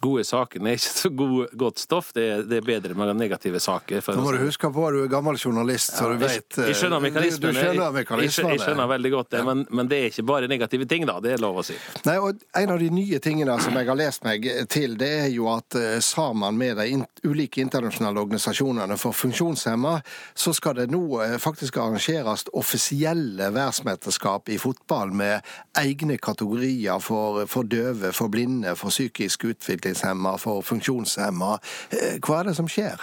gode 0.00 0.24
sakene 0.26 0.72
er 0.72 0.76
ikke 0.78 0.92
så 0.92 1.10
god, 1.14 1.54
godt 1.58 1.82
stoff. 1.82 2.12
Det 2.14 2.24
er, 2.24 2.42
det 2.48 2.60
er, 2.60 2.66
bedre 2.68 2.96
med 2.98 3.14
negative 3.18 3.60
saker. 3.62 4.02
Nå 4.14 4.24
må 4.24 4.34
du 4.34 4.42
huske 4.44 4.70
på 4.74 4.86
at 4.88 4.96
du 4.96 5.02
er 5.04 5.12
gammel 5.12 5.38
journalist, 5.40 5.94
så 5.96 6.10
du 6.12 6.18
vet 6.20 6.58
Jeg, 6.58 6.68
jeg 6.70 6.78
skjønner 6.82 7.02
mekanismene. 7.02 7.40
Du, 7.40 7.48
du 7.48 7.60
skjønner 7.62 7.94
mekanismene. 7.96 8.52
Jeg, 8.52 8.58
jeg, 8.58 8.64
skjønner 8.66 8.90
veldig 8.92 9.12
godt 9.14 9.30
det, 9.34 9.42
men, 9.48 9.64
men, 9.70 9.90
det 9.90 10.00
er 10.00 10.12
ikke 10.12 10.26
bare 10.28 10.50
negative 10.50 10.88
ting, 10.90 11.06
da. 11.08 11.18
Det 11.24 11.34
er 11.34 11.42
lov 11.42 11.62
å 11.62 11.66
si. 11.66 11.76
Nei, 12.06 12.18
og 12.22 12.44
En 12.58 12.74
av 12.74 12.80
de 12.80 12.88
nye 12.92 13.20
tingene 13.22 13.54
som 13.62 13.76
jeg 13.78 13.88
har 13.88 13.98
lest 13.98 14.24
meg 14.26 14.46
til, 14.70 14.96
det 15.00 15.10
er 15.24 15.28
jo 15.32 15.48
at 15.52 15.76
eh, 15.78 15.98
sammen 16.04 16.58
med 16.58 16.78
de 16.78 17.00
ulike 17.28 17.62
internasjonale 17.62 18.20
organisasjonene 18.22 18.98
for 19.00 19.16
funksjonshemma, 19.16 19.98
så 20.38 20.52
skal 20.56 20.76
det 20.80 20.88
nå 20.92 21.02
eh, 21.24 21.36
faktisk 21.42 21.78
arrangeres 21.80 22.46
offisielle 22.58 23.50
verdensmesterskap 23.54 24.50
i 24.52 24.58
fotball 24.60 25.14
med 25.16 25.46
egne 25.78 26.18
kategorier 26.22 27.00
for, 27.02 27.44
for 27.50 27.68
døve, 27.68 28.12
for 28.16 28.32
blinde, 28.32 28.74
for 28.78 28.94
psykisk 28.94 29.48
utvikling 29.52 29.87
utviklingshemma, 29.88 30.38
for 30.38 30.62
funksjonshemma. 30.62 31.58
Eh, 31.90 32.18
hva 32.20 32.40
er 32.40 32.48
det 32.48 32.56
som 32.56 32.68
skjer? 32.68 33.00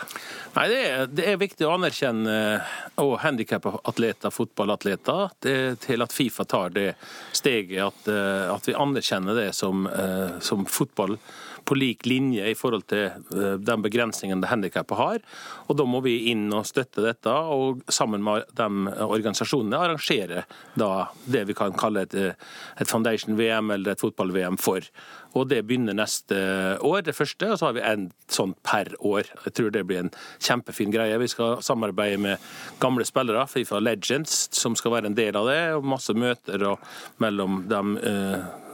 Nei, 0.55 0.67
det, 0.71 0.79
er, 0.87 1.07
det 1.07 1.25
er 1.31 1.39
viktig 1.41 1.65
å 1.67 1.73
anerkjenne 1.75 2.35
og 3.01 3.17
handikappa 3.23 3.79
atleter, 3.83 4.31
fotballatleter, 4.31 5.33
til 5.81 6.05
at 6.05 6.13
Fifa 6.13 6.45
tar 6.45 6.71
det 6.75 6.93
steget 7.35 7.83
at, 7.83 8.07
eh, 8.07 8.53
at 8.53 8.67
vi 8.67 8.77
anerkjenner 8.77 9.35
det 9.35 9.51
som, 9.55 9.87
eh, 9.87 10.39
som 10.39 10.65
fotball 10.65 11.17
på 11.65 11.75
lik 11.75 12.05
linje 12.05 12.45
i 12.45 12.55
forhold 12.55 12.85
til 12.91 13.09
eh, 13.09 13.57
den 13.57 13.81
begrensningen 13.81 14.41
det 14.41 14.51
handikappet 14.51 14.99
har. 14.99 15.19
Og 15.67 15.77
Da 15.79 15.85
må 15.89 16.01
vi 16.05 16.29
inn 16.31 16.47
og 16.53 16.67
støtte 16.69 17.03
dette, 17.03 17.31
og 17.31 17.81
sammen 17.89 18.23
med 18.23 18.45
de 18.55 18.69
organisasjonene 19.05 19.81
arrangere 19.81 20.45
da 20.77 21.09
det 21.25 21.45
vi 21.49 21.57
kan 21.57 21.75
kalle 21.77 22.05
et, 22.05 22.15
et 22.15 22.89
Foundation-VM 22.89 23.73
eller 23.75 23.95
et 23.95 24.03
fotball-VM 24.03 24.59
for. 24.61 24.85
Og 25.35 25.49
Det 25.49 25.61
begynner 25.67 25.97
neste 25.97 26.35
år, 26.79 27.01
det 27.03 27.15
første, 27.15 27.51
og 27.51 27.59
så 27.59 27.67
har 27.67 27.75
vi 27.75 27.83
en 27.83 28.05
sånn 28.31 28.55
per 28.63 28.93
år. 29.03 29.27
Jeg 29.45 29.53
tror 29.57 29.73
det 29.75 29.85
blir 29.87 30.05
en 30.05 30.13
kjempefin 30.39 30.93
greie. 30.93 31.17
Vi 31.19 31.27
skal 31.27 31.61
samarbeide 31.65 32.21
med 32.23 32.45
gamle 32.79 33.05
spillere, 33.05 33.43
Fifa 33.51 33.81
Legends, 33.83 34.47
som 34.55 34.77
skal 34.79 34.95
være 34.95 35.11
en 35.11 35.17
del 35.17 35.35
av 35.35 35.49
det. 35.51 35.59
og 35.75 35.89
Masse 35.91 36.15
møter 36.15 36.63
mellom 37.19 37.65
dem 37.67 37.97
eh, 37.99 38.64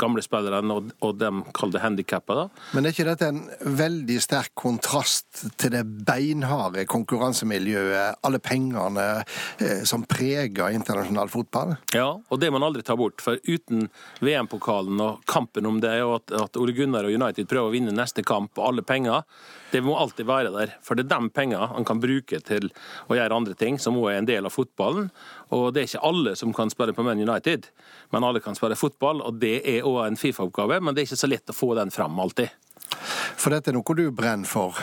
gamle 0.00 0.22
spillerne 0.24 0.76
og, 0.76 0.90
og 1.04 1.16
dem 1.20 1.42
det 1.72 1.82
handikappa. 1.82 2.48
Men 2.76 2.86
er 2.86 2.94
ikke 2.94 3.08
dette 3.08 3.30
en 3.32 3.42
veldig 3.78 4.18
sterk 4.22 4.52
kontrast 4.58 5.44
til 5.60 5.72
det 5.74 5.82
beinharde 6.06 6.86
konkurransemiljøet, 6.90 8.20
alle 8.26 8.40
pengene 8.42 9.06
eh, 9.62 9.82
som 9.88 10.06
preger 10.08 10.74
internasjonal 10.76 11.30
fotball? 11.32 11.76
Ja, 11.96 12.08
og 12.16 12.40
det 12.40 12.50
må 12.50 12.60
man 12.60 12.70
aldri 12.70 12.84
ta 12.86 12.96
bort. 12.98 13.22
For 13.24 13.40
uten 13.46 13.88
VM-pokalen 14.24 15.00
og 15.02 15.24
kampen 15.28 15.68
om 15.68 15.80
det, 15.84 15.98
og 16.06 16.20
at, 16.20 16.36
at 16.46 16.60
Ole 16.60 16.76
Gunnar 16.76 17.08
og 17.08 17.16
United 17.16 17.48
prøver 17.50 17.70
å 17.70 17.74
vinne 17.74 17.94
neste 17.96 18.24
kamp 18.26 18.56
og 18.58 18.70
alle 18.70 18.86
penger, 18.86 19.24
det 19.72 19.82
må 19.84 19.96
alltid 19.98 20.28
være 20.28 20.52
der. 20.54 20.76
For 20.84 20.96
det 20.96 21.06
er 21.06 21.16
de 21.16 21.32
pengene 21.34 21.68
han 21.72 21.86
kan 21.86 22.00
bruke 22.02 22.40
til 22.46 22.70
å 23.10 23.18
gjøre 23.18 23.36
andre 23.36 23.56
ting, 23.58 23.80
som 23.82 23.98
òg 23.98 24.12
er 24.12 24.20
en 24.20 24.28
del 24.28 24.46
av 24.46 24.54
fotballen. 24.54 25.10
Og 25.54 25.68
det 25.74 25.82
er 25.82 25.90
ikke 25.90 26.06
alle 26.08 26.34
som 26.38 26.54
kan 26.54 26.70
spille 26.72 26.94
på 26.96 27.04
Man 27.06 27.22
United, 27.22 27.68
men 28.10 28.24
alle 28.26 28.42
kan 28.42 28.56
spille 28.58 28.78
fotball. 28.78 29.22
og 29.22 29.40
Det 29.40 29.60
er 29.62 29.86
òg 29.86 30.06
en 30.06 30.18
Fifa-oppgave, 30.18 30.80
men 30.80 30.94
det 30.94 31.02
er 31.02 31.10
ikke 31.10 31.22
så 31.22 31.30
lett 31.30 31.52
å 31.52 31.56
få 31.56 31.74
den 31.78 31.92
fram 31.94 32.18
alltid. 32.20 32.50
For 33.36 33.54
dette 33.54 33.70
er 33.70 33.76
noe 33.76 33.96
du 33.96 34.10
brenner 34.10 34.48
for? 34.48 34.74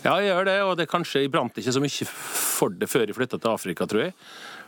Ja, 0.00 0.14
jeg 0.16 0.30
gjør 0.30 0.46
det, 0.48 0.60
og 0.64 0.76
det 0.80 0.88
kanskje 0.88 1.20
jeg 1.20 1.32
brant 1.32 1.58
ikke 1.60 1.74
så 1.76 1.80
mye 1.82 2.06
for 2.08 2.72
det 2.72 2.88
før 2.88 3.04
jeg 3.04 3.16
flytta 3.16 3.36
til 3.40 3.52
Afrika, 3.52 3.86
tror 3.88 4.06
jeg. 4.06 4.14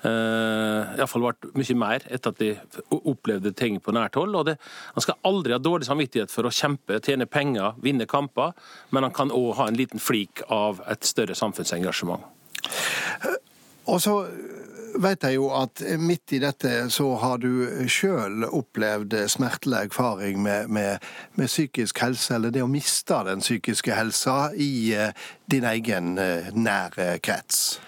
Uh, 0.02 0.92
Iallfall 0.98 1.24
ble 1.24 1.52
mye 1.56 1.76
mer 1.78 2.04
etter 2.12 2.34
at 2.34 2.40
de 2.42 2.50
opplevde 2.98 3.52
ting 3.56 3.78
på 3.80 3.94
nært 3.96 4.18
hold. 4.18 4.34
og 4.36 4.46
det, 4.50 4.58
Han 4.92 5.04
skal 5.04 5.20
aldri 5.28 5.54
ha 5.54 5.60
dårlig 5.62 5.88
samvittighet 5.88 6.32
for 6.32 6.48
å 6.48 6.52
kjempe, 6.52 7.00
tjene 7.00 7.28
penger, 7.30 7.78
vinne 7.80 8.08
kamper, 8.10 8.52
men 8.90 9.08
han 9.08 9.16
kan 9.16 9.32
òg 9.32 9.54
ha 9.60 9.68
en 9.70 9.78
liten 9.78 10.02
flik 10.02 10.44
av 10.52 10.82
et 10.90 11.08
større 11.08 11.36
samfunnsengasjement. 11.38 12.28
Og 13.88 13.98
så 14.04 14.18
vet 15.00 15.24
jeg 15.24 15.38
jo 15.38 15.48
at 15.56 15.82
midt 16.00 16.34
i 16.36 16.40
dette 16.42 16.70
så 16.92 17.06
har 17.22 17.40
du 17.42 17.86
sjøl 17.90 18.44
opplevd 18.48 19.14
smertelig 19.30 19.88
erfaring 19.88 20.42
med, 20.42 20.68
med, 20.68 21.04
med, 21.38 21.50
psykisk 21.50 22.02
helse, 22.02 22.34
eller 22.34 22.52
det 22.54 22.64
å 22.64 22.70
miste 22.70 23.22
den 23.28 23.42
psykiske 23.44 23.94
helsa 23.96 24.52
i 24.54 24.92
eh, 24.96 25.14
din 25.50 25.64
egen 25.68 26.16
eh, 26.20 26.52
nære 26.54 27.16
krets. 27.24 27.80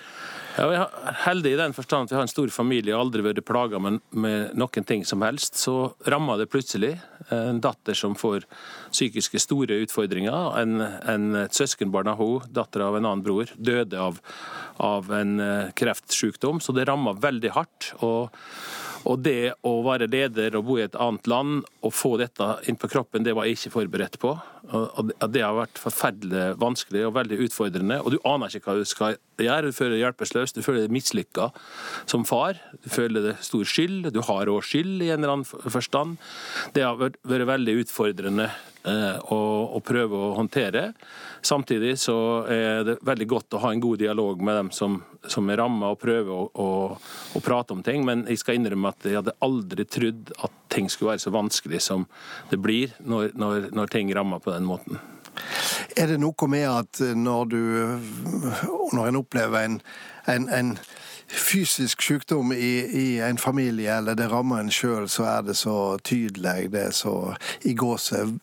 Ja, 0.54 0.68
Vi 0.70 0.76
er 0.78 1.16
heldige 1.24 1.56
i 1.56 1.58
den 1.58 1.72
forstand 1.74 2.06
at 2.06 2.12
vi 2.12 2.14
har 2.14 2.28
en 2.28 2.30
stor 2.30 2.50
familie 2.54 2.94
og 2.94 3.08
aldri 3.08 3.24
vært 3.26 3.42
plaga 3.46 3.80
med, 3.82 3.98
med, 4.14 4.52
noen 4.54 4.86
ting 4.86 5.02
som 5.02 5.24
helst. 5.26 5.58
Så 5.58 5.96
rammer 6.06 6.38
det 6.38 6.46
plutselig 6.52 6.92
en 7.34 7.58
datter 7.64 7.98
som 7.98 8.14
får 8.14 8.46
psykiske 8.92 9.40
store 9.42 9.80
utfordringer. 9.82 10.54
En, 10.60 10.78
en, 11.10 11.26
et 11.42 11.58
søskenbarn 11.58 12.12
av 12.12 12.22
henne, 12.22 12.52
datter 12.54 12.86
av 12.86 12.94
en 12.94 13.02
annen 13.02 13.24
bror, 13.26 13.50
døde 13.58 13.98
av, 13.98 14.22
av 14.78 15.10
en 15.18 15.34
eh, 15.42 15.74
kreftsykdom. 15.74 16.62
Så 16.62 16.76
det 16.76 16.86
rammer 16.86 17.18
veldig 17.18 17.54
hardt. 17.58 17.90
og 18.06 18.30
og 19.04 19.20
det 19.24 19.54
å 19.66 19.74
være 19.84 20.08
leder 20.10 20.56
og 20.58 20.66
bo 20.68 20.78
i 20.78 20.84
et 20.86 20.96
annet 21.00 21.28
land 21.28 21.62
og 21.84 21.92
få 21.92 22.14
dette 22.20 22.46
inn 22.70 22.78
på 22.80 22.88
kroppen, 22.92 23.24
det 23.26 23.34
var 23.36 23.48
jeg 23.48 23.58
ikke 23.58 23.74
forberedt 23.74 24.18
på. 24.22 24.32
Og 24.72 25.12
det 25.28 25.42
har 25.44 25.56
vært 25.58 25.80
forferdelig 25.80 26.54
vanskelig 26.60 27.04
og 27.08 27.16
veldig 27.18 27.38
utfordrende. 27.46 28.00
Og 28.00 28.14
du 28.14 28.18
aner 28.28 28.48
ikke 28.48 28.72
hva 28.72 28.78
du 28.80 28.88
skal 28.88 29.18
gjøre. 29.40 29.68
Du 29.68 29.76
føler 29.76 29.96
deg 29.96 30.04
hjelpeløs, 30.06 30.56
du 30.56 30.62
føler 30.64 30.86
deg 30.86 30.94
mislykka 30.96 31.50
som 32.10 32.24
far. 32.28 32.60
Du 32.80 32.88
føler 32.92 33.28
deg 33.28 33.42
stor 33.44 33.68
skyld. 33.68 34.08
Du 34.14 34.22
har 34.24 34.52
òg 34.52 34.64
skyld 34.64 35.04
i 35.04 35.12
en 35.12 35.20
eller 35.20 35.36
annen 35.36 35.72
forstand. 35.76 36.16
Det 36.76 36.86
har 36.86 37.00
vært 37.00 37.20
veldig 37.24 37.82
utfordrende 37.84 38.48
Eh, 38.84 39.18
å, 39.32 39.36
å, 39.72 39.80
prøve 39.80 40.12
å 40.12 40.34
håndtere. 40.36 40.90
Samtidig 41.40 41.94
så 42.02 42.16
er 42.52 42.82
det 42.84 42.98
veldig 43.00 43.26
godt 43.30 43.56
å 43.56 43.60
ha 43.62 43.70
en 43.72 43.80
god 43.80 44.02
dialog 44.02 44.42
med 44.44 44.58
dem 44.58 44.70
som, 44.76 44.98
som 45.24 45.48
er 45.48 45.56
ramma, 45.56 45.94
og 45.94 46.02
prøve 46.02 46.34
å, 46.34 46.42
å, 46.52 46.66
å, 47.32 47.40
prate 47.40 47.72
om 47.72 47.80
ting. 47.84 48.02
Men 48.04 48.26
jeg 48.28 48.42
skal 48.42 48.58
innrømme 48.58 48.90
at 48.92 49.06
jeg 49.08 49.16
hadde 49.16 49.32
aldri 49.44 49.86
trodd 49.88 50.34
at 50.36 50.58
ting 50.74 50.90
skulle 50.92 51.14
være 51.14 51.22
så 51.24 51.32
vanskelig 51.32 51.80
som 51.80 52.04
det 52.50 52.58
blir 52.60 52.92
når, 53.00 53.32
når, 53.40 53.70
når 53.72 53.92
ting 53.94 54.12
rammer 54.12 54.42
på 54.44 54.52
den 54.52 54.68
måten. 54.68 55.00
Er 55.96 56.10
det 56.12 56.18
noe 56.20 56.48
med 56.52 56.68
at 56.68 57.00
når 57.16 57.48
du 57.50 57.62
Når 58.94 59.08
en 59.08 59.16
opplever 59.18 59.64
en, 59.64 59.78
en, 60.30 60.44
en 60.52 60.74
fysisk 61.26 62.04
sykdom 62.04 62.52
i, 62.52 62.74
i, 62.84 63.06
en 63.24 63.40
familie, 63.40 63.96
eller 63.96 64.14
det 64.14 64.28
rammer 64.30 64.60
en 64.60 64.70
sjøl, 64.70 65.08
så 65.08 65.24
er 65.30 65.48
det 65.48 65.56
så 65.56 65.96
tydelig, 66.04 66.68
det 66.76 66.84
er 66.90 66.94
så 66.94 67.14
i 67.64 67.72
gåset 67.74 68.36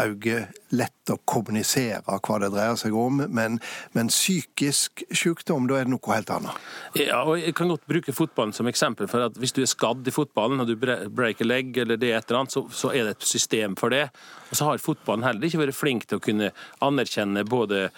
øye 0.00 0.48
lett 0.72 1.12
å 1.12 1.18
kommunisere 1.28 2.00
hva 2.02 2.38
det 2.42 2.50
dreier 2.54 2.78
seg 2.80 2.96
om, 2.96 3.22
men, 3.28 3.58
men 3.96 4.10
psykisk 4.12 5.04
sykdom, 5.12 5.68
da 5.68 5.80
er 5.80 5.88
det 5.88 5.94
noe 5.94 6.14
helt 6.14 6.32
annet. 6.32 6.68
Ja, 6.98 7.22
og 7.26 7.38
Jeg 7.42 7.54
kan 7.58 7.72
godt 7.72 7.86
bruke 7.90 8.14
fotballen 8.16 8.54
som 8.56 8.68
eksempel. 8.70 9.08
for 9.08 9.28
at 9.28 9.36
Hvis 9.40 9.52
du 9.52 9.62
er 9.62 9.70
skadd 9.70 10.08
i 10.08 10.14
fotballen 10.14 10.62
og 10.62 10.70
du 10.70 10.76
breaker 10.76 11.48
leg, 11.48 11.76
eller 11.76 12.00
det 12.00 12.12
et 12.12 12.30
eller 12.30 12.42
annet, 12.42 12.54
så, 12.54 12.64
så, 12.70 12.92
er 12.92 13.04
det 13.04 13.16
et 13.16 13.28
system 13.28 13.76
for 13.76 13.90
det. 13.90 14.08
Og 14.50 14.56
så 14.56 14.68
har 14.68 14.82
fotballen 14.82 15.24
heller 15.26 15.48
ikke 15.48 15.64
vært 15.66 15.76
flink 15.78 16.06
til 16.08 16.20
å 16.20 16.24
kunne 16.24 16.52
anerkjenne 16.84 17.44
både 17.48 17.88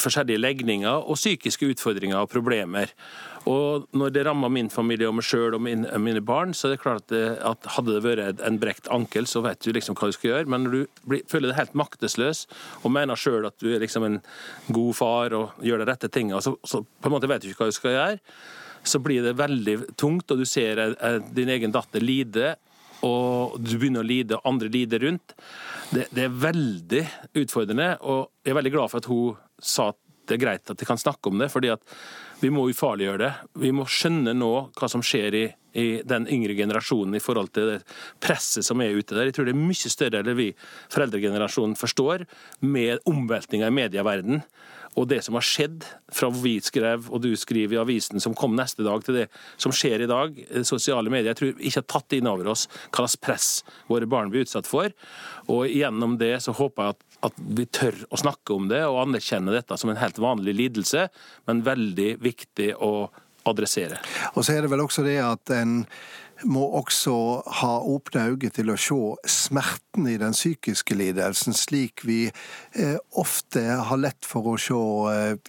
forskjellige 0.00 0.40
legninger 0.40 1.04
og 1.04 1.18
psykiske 1.18 1.70
utfordringer 1.74 2.22
og 2.22 2.32
problemer. 2.32 2.90
Og 3.50 3.84
når 3.92 4.12
det 4.14 4.22
rammer 4.24 4.48
min 4.48 4.70
familie 4.72 5.08
og 5.10 5.18
meg 5.18 5.26
sjøl 5.28 5.56
og 5.58 5.60
mine, 5.60 6.22
barn, 6.24 6.54
så 6.56 6.68
er 6.68 6.74
det 6.74 6.80
klart 6.80 7.10
det, 7.12 7.36
at 7.44 7.66
hadde 7.76 7.92
det 7.92 8.04
vært 8.06 8.40
en 8.40 8.56
brekt 8.60 8.88
ankel, 8.92 9.28
så 9.28 9.42
vet 9.44 9.60
du 9.60 9.72
liksom 9.74 9.98
hva 9.98 10.08
du 10.08 10.16
skal 10.16 10.30
gjøre. 10.30 10.48
Men 10.48 10.64
når 10.64 10.76
du 10.78 11.18
føler 11.28 11.50
deg 11.50 11.58
helt 11.58 11.76
maktesløs 11.76 12.23
hjelpeløs, 12.24 12.44
og 12.82 12.92
mener 12.92 13.18
sjøl 13.18 13.48
at 13.48 13.56
du 13.60 13.70
er 13.74 13.82
liksom 13.82 14.06
en 14.08 14.20
god 14.72 14.92
far 14.96 15.34
og 15.36 15.64
gjør 15.64 15.82
de 15.82 15.88
rette 15.90 16.10
tingene, 16.12 16.42
så, 16.42 16.56
så 16.64 16.82
på 16.82 17.08
en 17.08 17.14
måte 17.14 17.28
vet 17.30 17.42
du 17.42 17.50
ikke 17.50 17.64
hva 17.64 17.72
du 17.72 17.76
skal 17.76 17.96
gjøre, 17.96 18.20
så 18.84 19.00
blir 19.00 19.24
det 19.24 19.38
veldig 19.38 19.78
tungt, 19.96 20.30
og 20.30 20.40
du 20.40 20.44
ser 20.44 20.94
din 21.32 21.48
egen 21.48 21.72
datter 21.72 22.04
lide, 22.04 22.54
og 23.04 23.56
du 23.60 23.76
begynner 23.78 24.04
å 24.04 24.08
lide, 24.08 24.36
og 24.36 24.48
andre 24.48 24.68
lider 24.72 25.02
rundt. 25.04 25.34
Det, 25.90 26.08
det 26.12 26.26
er 26.26 26.36
veldig 26.44 27.02
utfordrende, 27.42 27.94
og 28.04 28.28
jeg 28.44 28.52
er 28.52 28.58
veldig 28.60 28.74
glad 28.74 28.92
for 28.92 29.00
at 29.00 29.08
hun 29.08 29.40
sa 29.60 29.90
at 29.92 30.00
det 30.28 30.36
er 30.36 30.42
greit 30.42 30.70
at 30.70 30.80
de 30.80 30.88
kan 30.88 31.00
snakke 31.00 31.30
om 31.30 31.40
det, 31.40 31.50
fordi 31.52 31.72
at 31.74 31.82
vi 32.40 32.50
må 32.52 32.66
ufarliggjøre 32.68 33.20
det. 33.22 33.32
Vi 33.62 33.72
må 33.74 33.86
skjønne 33.88 34.34
nå 34.36 34.52
hva 34.76 34.88
som 34.90 35.04
skjer 35.04 35.36
i, 35.38 35.44
i, 35.80 35.86
den 36.04 36.28
yngre 36.32 36.56
generasjonen 36.58 37.16
i 37.16 37.22
forhold 37.22 37.52
til 37.56 37.70
det 37.72 37.80
presset 38.22 38.66
som 38.66 38.82
er 38.84 38.96
ute 38.96 39.16
der. 39.16 39.30
Jeg 39.30 39.38
tror 39.38 39.48
det 39.48 39.54
er 39.54 39.62
mye 39.62 39.92
større 39.94 40.22
enn 40.22 40.38
vi 40.38 40.50
foreldregenerasjonen 40.92 41.76
forstår, 41.80 42.26
med 42.60 43.04
omveltninga 43.10 43.70
i 43.70 43.78
medieverdenen. 43.82 44.44
Og 44.94 45.08
det 45.10 45.20
som 45.26 45.34
har 45.34 45.46
skjedd 45.46 45.84
fra 46.14 46.28
vi 46.30 46.54
skrev 46.62 47.08
og 47.10 47.22
du 47.24 47.32
skriver 47.38 47.76
i 47.76 47.80
avisen 47.82 48.22
som 48.22 48.36
kom 48.38 48.54
neste 48.54 48.84
dag, 48.86 49.02
til 49.02 49.18
det 49.18 49.24
som 49.60 49.74
skjer 49.74 50.04
i 50.04 50.10
dag, 50.10 50.36
eh, 50.44 50.62
sosiale 50.62 51.10
medier, 51.10 51.32
jeg 51.32 51.40
tror 51.40 51.54
ikke 51.58 51.80
har 51.80 51.88
tatt 51.96 52.16
inn 52.18 52.30
over 52.30 52.52
oss 52.52 52.68
hva 52.90 53.02
slags 53.02 53.18
press 53.18 53.48
våre 53.90 54.06
barn 54.06 54.30
blir 54.30 54.46
utsatt 54.46 54.70
for. 54.70 54.94
Og 55.50 55.66
gjennom 55.66 56.18
det 56.20 56.36
så 56.44 56.54
håper 56.54 56.82
jeg 56.82 56.94
at 56.94 57.13
at 57.24 57.36
vi 57.36 57.66
tør 57.66 57.96
å 58.12 58.20
snakke 58.20 58.56
om 58.56 58.68
det 58.70 58.82
og 58.86 59.02
anerkjenne 59.06 59.54
dette 59.54 59.78
som 59.80 59.92
en 59.92 60.00
helt 60.00 60.20
vanlig 60.22 60.56
lidelse, 60.58 61.08
men 61.48 61.64
veldig 61.66 62.10
viktig 62.24 62.74
å 62.76 63.08
adressere. 63.48 64.00
Og 64.34 64.44
så 64.44 64.54
er 64.54 64.64
det 64.64 64.72
vel 64.72 64.84
også 64.84 65.04
det 65.04 65.18
at 65.22 65.52
en 65.56 65.82
må 66.50 66.64
også 66.80 67.14
ha 67.60 67.72
åpne 67.86 68.24
øyne 68.32 68.50
til 68.52 68.72
å 68.72 68.76
se 68.80 68.96
smerten 69.30 70.08
i 70.10 70.16
den 70.20 70.34
psykiske 70.34 70.96
lidelsen, 70.98 71.54
slik 71.56 72.02
vi 72.04 72.26
eh, 72.26 72.96
ofte 73.20 73.62
har 73.88 74.00
lett 74.00 74.26
for 74.26 74.54
å 74.54 74.56
se, 74.60 74.80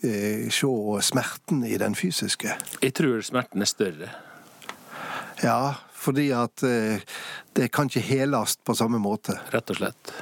eh, 0.05 0.45
se, 0.53 0.71
smerten 1.09 1.65
i 1.67 1.79
den 1.81 1.97
fysiske. 1.97 2.53
Jeg 2.83 2.95
tror 2.97 3.25
smerten 3.25 3.65
er 3.65 3.71
større. 3.71 4.13
Ja, 5.43 5.75
fordi 5.91 6.29
at 6.37 6.63
eh, 6.63 7.01
det 7.57 7.71
kan 7.73 7.89
ikke 7.89 8.05
heles 8.05 8.59
på 8.63 8.77
samme 8.77 9.01
måte. 9.01 9.39
Rett 9.55 9.73
og 9.73 9.81
slett. 9.81 10.15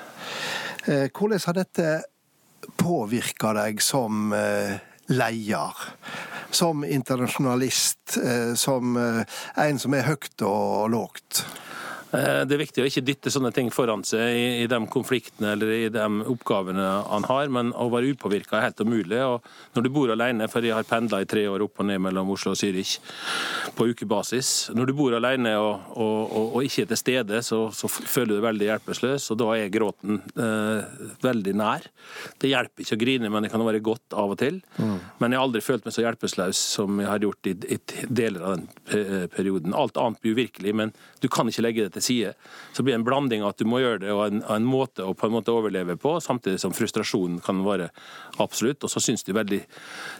Eh, 0.85 1.07
hvordan 1.15 1.39
har 1.45 1.55
dette 1.55 1.91
påvirka 2.75 3.53
deg 3.55 3.79
som 3.83 4.33
eh, 4.35 4.75
leder? 5.15 5.83
Som 6.53 6.83
internasjonalist, 6.83 8.17
eh, 8.19 8.51
som 8.59 8.97
en 8.97 9.79
som 9.79 9.95
er 9.95 10.09
høyt 10.09 10.43
og 10.45 10.91
lågt? 10.91 11.45
Eh, 12.13 12.41
det 12.45 12.53
er 12.53 12.61
viktig 12.61 12.83
å 12.83 12.87
ikke 12.87 13.01
dytte 13.07 13.31
sånne 13.33 13.49
ting 13.55 13.71
foran 13.73 14.03
seg 14.05 14.21
i, 14.37 14.45
i 14.61 14.67
de 14.69 14.79
konfliktene 14.93 15.55
eller 15.55 15.71
i 15.73 15.89
de 15.93 16.05
oppgavene 16.29 16.85
han 17.09 17.25
har, 17.25 17.49
men 17.53 17.71
å 17.73 17.87
være 17.89 18.13
upåvirka 18.13 18.59
er 18.59 18.67
helt 18.67 18.83
umulig. 18.85 19.21
Og 19.25 19.47
når 19.73 19.87
du 19.87 19.89
bor 19.95 20.13
alene, 20.13 20.47
for 20.51 20.65
jeg 20.65 20.75
har 20.77 20.85
pendla 20.85 21.23
i 21.23 21.29
tre 21.29 21.47
år 21.49 21.65
opp 21.65 21.81
og 21.81 21.89
ned 21.89 22.03
mellom 22.05 22.29
Oslo 22.35 22.53
og 22.53 22.59
Zürich 22.59 22.99
på 23.73 23.87
ukebasis 23.89 24.69
Når 24.75 24.89
du 24.89 24.93
bor 24.97 25.15
alene 25.17 25.55
og, 25.57 25.87
og, 25.97 26.19
og, 26.21 26.45
og 26.59 26.67
ikke 26.67 26.83
er 26.85 26.91
til 26.91 27.01
stede, 27.01 27.41
så, 27.45 27.63
så, 27.73 27.89
føler 27.89 28.33
du 28.33 28.37
deg 28.37 28.45
veldig 28.45 28.67
hjelpeløs, 28.67 29.25
og 29.33 29.39
da 29.41 29.49
er 29.57 29.73
gråten 29.73 30.19
eh, 30.37 31.01
veldig 31.23 31.55
nær. 31.57 31.87
Det 32.41 32.51
hjelper 32.51 32.85
ikke 32.85 32.97
å 32.99 33.01
grine, 33.01 33.31
men 33.33 33.45
det 33.45 33.51
kan 33.53 33.63
være 33.65 33.81
godt 33.85 34.17
av 34.19 34.35
og 34.35 34.39
til. 34.41 34.59
Mm. 34.77 34.97
Men 35.21 35.33
jeg 35.33 35.41
har 35.41 35.47
aldri 35.47 35.63
følt 35.65 35.87
meg 35.87 35.95
så 35.95 36.05
hjelpeløs 36.05 36.61
som 36.77 37.01
jeg 37.01 37.09
har 37.09 37.25
gjort 37.25 37.49
i, 37.49 37.55
i 37.73 37.79
deler 38.05 38.45
av 38.45 38.59
den 38.59 39.29
perioden. 39.33 39.73
Alt 39.77 39.97
annet 39.97 40.21
blir 40.21 40.37
uvirkelig, 40.37 40.75
men 40.77 40.93
du 41.23 41.29
kan 41.31 41.49
ikke 41.49 41.65
legge 41.65 41.87
det 41.87 41.95
til 41.95 42.02
side. 42.03 42.33
Så 42.73 42.83
blir 42.83 42.95
det 42.95 43.01
en 43.01 43.07
blanding 43.07 43.45
av 43.45 43.53
at 43.53 43.63
du 43.63 43.69
må 43.69 43.81
gjøre 43.81 44.03
det, 44.03 44.11
og 44.13 44.25
en, 44.27 44.43
en 44.51 44.67
måte 44.67 45.05
å 45.07 45.15
på 45.17 45.29
en 45.29 45.37
måte 45.37 45.53
overleve 45.53 45.97
på, 45.99 46.17
samtidig 46.23 46.61
som 46.61 46.75
frustrasjonen 46.75 47.39
kan 47.43 47.63
være 47.65 47.89
absolutt. 48.43 48.83
Og 48.83 48.93
så 48.93 49.03
syns 49.03 49.25
du 49.25 49.33
veldig 49.35 49.63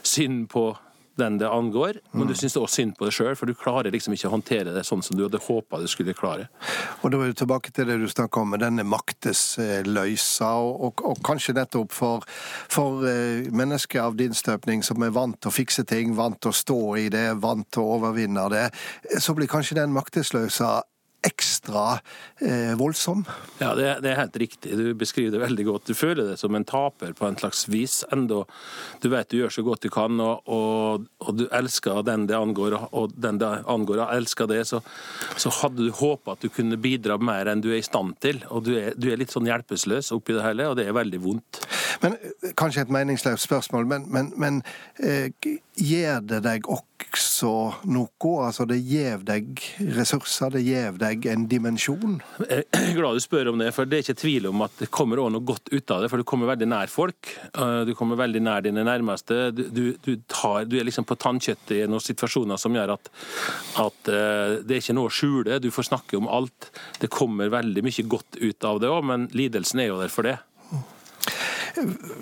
synd 0.02 0.48
på 0.52 0.72
den 1.16 1.38
det 1.38 1.48
angår, 1.48 1.98
men 2.10 2.26
du 2.26 2.32
mm. 2.32 2.38
syns 2.38 2.56
også 2.56 2.80
synd 2.80 2.96
på 2.98 3.06
deg 3.06 3.14
sjøl, 3.14 3.34
for 3.38 3.46
du 3.46 3.54
klarer 3.58 3.94
liksom 3.94 4.16
ikke 4.16 4.28
å 4.28 4.34
håndtere 4.34 4.74
det 4.74 4.82
sånn 4.86 5.02
som 5.04 5.16
du 5.16 5.24
hadde 5.26 5.40
håpa 5.46 5.78
du 5.82 5.86
skulle 5.90 6.14
klare. 6.16 6.48
Og 7.02 7.12
Da 7.12 7.20
er 7.20 7.30
du 7.30 7.38
tilbake 7.38 7.70
til 7.74 7.86
det 7.88 8.00
du 8.02 8.08
snakka 8.10 8.42
om, 8.42 8.50
med 8.54 8.64
denne 8.64 8.86
maktesløysa, 8.88 10.50
og, 10.58 10.80
og, 10.88 11.04
og 11.12 11.22
kanskje 11.26 11.54
nettopp 11.58 11.94
for, 11.94 12.26
for 12.72 13.06
uh, 13.06 13.46
mennesker 13.54 14.02
av 14.02 14.18
din 14.18 14.34
støpning 14.34 14.82
som 14.86 15.02
er 15.06 15.14
vant 15.14 15.38
til 15.38 15.52
å 15.52 15.54
fikse 15.54 15.86
ting, 15.90 16.16
vant 16.18 16.40
til 16.42 16.50
å 16.50 16.58
stå 16.64 16.80
i 17.04 17.06
det, 17.14 17.28
vant 17.42 17.68
til 17.70 17.84
å 17.84 18.00
overvinne 18.00 18.48
det, 18.50 18.66
så 19.22 19.36
blir 19.38 19.50
kanskje 19.50 19.78
den 19.78 19.94
maktesløysa 19.94 20.80
ekstra 21.24 21.98
eh, 22.40 22.74
voldsom. 22.78 23.24
Ja, 23.58 23.72
det, 23.74 23.88
det, 24.04 24.12
er 24.12 24.20
helt 24.20 24.36
riktig. 24.36 24.76
Du 24.76 24.94
beskriver 24.98 25.34
det 25.34 25.42
veldig 25.44 25.66
godt. 25.68 25.86
Du 25.88 25.96
føler 25.96 26.30
det 26.30 26.38
som 26.40 26.54
en 26.54 26.66
taper 26.68 27.14
på 27.16 27.26
en 27.28 27.38
slags 27.40 27.66
vis, 27.72 28.02
enda 28.12 28.42
du 29.00 29.08
vet 29.12 29.30
du 29.30 29.38
gjør 29.38 29.54
så 29.56 29.64
godt 29.66 29.86
du 29.86 29.90
kan, 29.92 30.20
og, 30.20 30.44
og, 30.50 31.06
og 31.24 31.38
du 31.38 31.46
elsker 31.54 32.02
den 32.06 32.26
det 32.28 32.36
angår, 32.38 32.76
og 32.92 33.14
den 33.16 33.40
det 33.40 33.50
angår 33.70 34.04
elsker 34.10 34.48
det, 34.50 34.62
så, 34.68 34.82
så 35.40 35.52
hadde 35.62 35.88
du 35.88 35.94
håpa 35.94 36.34
at 36.34 36.44
du 36.44 36.52
kunne 36.52 36.78
bidra 36.80 37.18
mer 37.18 37.50
enn 37.50 37.64
du 37.64 37.70
er 37.72 37.80
i 37.80 37.86
stand 37.86 38.18
til. 38.24 38.42
Og 38.50 38.66
du 38.68 38.74
er, 38.78 38.92
du 38.96 39.10
er 39.10 39.20
litt 39.20 39.34
sånn 39.34 39.48
hjelpeløs 39.48 40.12
oppi 40.14 40.36
det 40.36 40.44
hele, 40.44 40.68
og 40.70 40.78
det 40.78 40.88
er 40.88 40.96
veldig 40.96 41.22
vondt. 41.24 41.62
Men 42.04 42.18
eh, 42.20 42.52
Kanskje 42.58 42.84
et 42.84 42.92
meningsløst 42.92 43.48
spørsmål, 43.48 43.88
men, 43.90 44.08
men, 44.12 44.32
men 44.40 44.60
eh, 45.02 45.30
gir 45.74 46.20
det 46.24 46.44
deg 46.44 46.68
også 46.68 46.93
noe? 47.90 48.32
Altså 48.44 48.66
det 48.68 48.78
gjev 48.82 49.24
deg 49.26 49.60
ressurser, 49.96 50.54
det 50.54 50.64
gjev 50.64 50.98
deg 51.00 51.26
en 51.30 51.46
dimensjon? 51.50 52.18
Jeg 52.42 52.64
er 52.78 52.94
glad 52.96 53.18
du 53.18 53.22
spør 53.22 53.52
om 53.52 53.60
det, 53.60 53.70
for 53.76 53.88
det 53.88 53.98
er 53.98 54.06
ikke 54.06 54.22
tvil 54.22 54.48
om 54.50 54.64
at 54.66 54.76
det 54.80 54.90
kommer 54.94 55.22
også 55.22 55.34
noe 55.34 55.46
godt 55.48 55.72
ut 55.72 55.94
av 55.94 56.04
det. 56.04 56.10
For 56.12 56.20
du 56.20 56.26
kommer 56.28 56.50
veldig 56.50 56.68
nær 56.70 56.92
folk. 56.92 57.32
Eh, 57.52 57.80
du 57.88 57.94
kommer 57.98 58.20
veldig 58.20 58.42
nær 58.44 58.64
dine 58.66 58.86
nærmeste. 58.86 59.50
Du, 59.54 59.84
du, 60.04 60.12
tar, 60.30 60.64
du 60.68 60.78
er 60.78 60.88
liksom 60.88 61.06
på 61.08 61.18
tannkjøttet 61.20 61.76
i 61.78 61.82
noen 61.90 62.04
situasjoner 62.04 62.60
som 62.60 62.74
gjør 62.76 62.96
at, 62.96 63.12
at 63.84 64.12
eh, 64.12 64.56
det 64.64 64.78
er 64.78 64.82
ikke 64.82 64.98
noe 64.98 65.10
å 65.12 65.14
skjule. 65.14 65.60
Du 65.62 65.70
får 65.74 65.90
snakke 65.90 66.18
om 66.20 66.30
alt. 66.30 66.70
Det 67.02 67.12
kommer 67.12 67.52
veldig 67.52 67.84
mye 67.86 68.08
godt 68.16 68.40
ut 68.40 68.68
av 68.68 68.82
det 68.82 68.90
òg, 68.90 69.04
men 69.12 69.30
lidelsen 69.36 69.84
er 69.84 69.92
jo 69.92 70.02
der 70.02 70.12
for 70.12 70.26
det. 70.26 70.38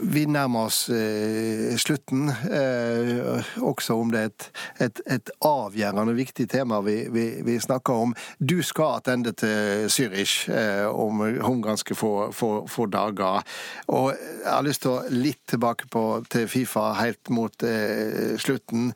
Vi 0.03 0.25
nærmer 0.25 0.69
oss 0.69 0.87
eh, 0.93 1.75
slutten, 1.81 2.31
eh, 2.31 3.45
også 3.61 3.99
om 4.01 4.13
det 4.13 4.21
er 4.21 4.31
et, 4.31 4.47
et, 4.87 5.01
et 5.19 5.33
avgjørende 5.45 6.15
viktig 6.17 6.47
tema 6.53 6.81
vi, 6.85 6.97
vi, 7.13 7.27
vi, 7.45 7.59
snakker 7.61 8.07
om. 8.07 8.15
Du 8.41 8.63
skal 8.65 9.03
tilbake 9.05 9.35
til 9.37 9.91
Zürich 9.93 10.49
eh, 10.49 10.87
om, 10.89 11.21
om 11.21 11.61
ganske 11.65 11.95
få, 11.95 12.31
få, 12.33 12.65
få, 12.71 12.87
dager. 12.93 13.45
Og 13.93 14.13
jeg 14.15 14.49
har 14.49 14.65
lyst 14.65 14.85
til 14.87 14.95
å 14.95 15.03
litt 15.13 15.43
tilbake 15.53 15.89
på, 15.93 16.05
til 16.33 16.49
Fifa 16.51 16.89
helt 17.03 17.33
mot 17.33 17.67
eh, 17.67 18.35
slutten. 18.41 18.91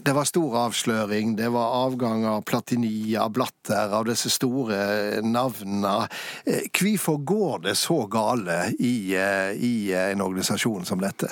Det 0.00 0.16
var 0.16 0.28
stor 0.28 0.56
avsløring. 0.64 1.36
Det 1.36 1.50
var 1.52 1.76
avgang 1.84 2.24
av 2.28 2.42
Platini, 2.48 3.12
av 3.20 3.34
Blatter, 3.36 3.92
av 4.00 4.08
disse 4.08 4.32
store 4.32 5.20
navnene. 5.26 6.08
Eh, 6.46 6.66
hvorfor 6.72 7.20
går 7.20 7.66
det 7.68 7.76
så 7.78 8.00
gale 8.10 8.62
i, 8.80 9.12
eh, 9.14 9.52
en 9.96 10.24
organisasjon 10.24 10.86
som 10.88 11.02
dette? 11.02 11.30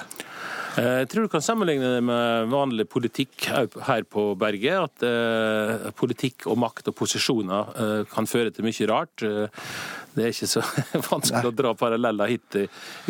Eh, 0.79 1.01
jeg 1.03 1.09
tror 1.11 1.27
du 1.27 1.33
kan 1.33 1.43
sammenligne 1.45 1.91
det 1.97 2.03
med 2.07 2.51
vanlig 2.53 2.87
politikk 2.91 3.49
her 3.51 4.05
på 4.07 4.31
berget. 4.39 4.79
At 4.87 5.07
eh, 5.07 5.89
politikk 5.99 6.47
og 6.51 6.61
makt 6.63 6.93
og 6.93 6.99
posisjoner 6.99 7.73
eh, 7.75 8.03
kan 8.13 8.29
føre 8.31 8.53
til 8.55 8.67
mye 8.67 8.91
rart. 8.91 9.25
Eh, 9.27 9.67
det 10.15 10.27
er 10.27 10.35
ikke 10.35 10.51
så 10.51 10.63
vanskelig 11.11 11.43
Nei. 11.43 11.51
å 11.51 11.57
dra 11.63 11.75
paralleller 11.79 12.33
hit 12.35 12.61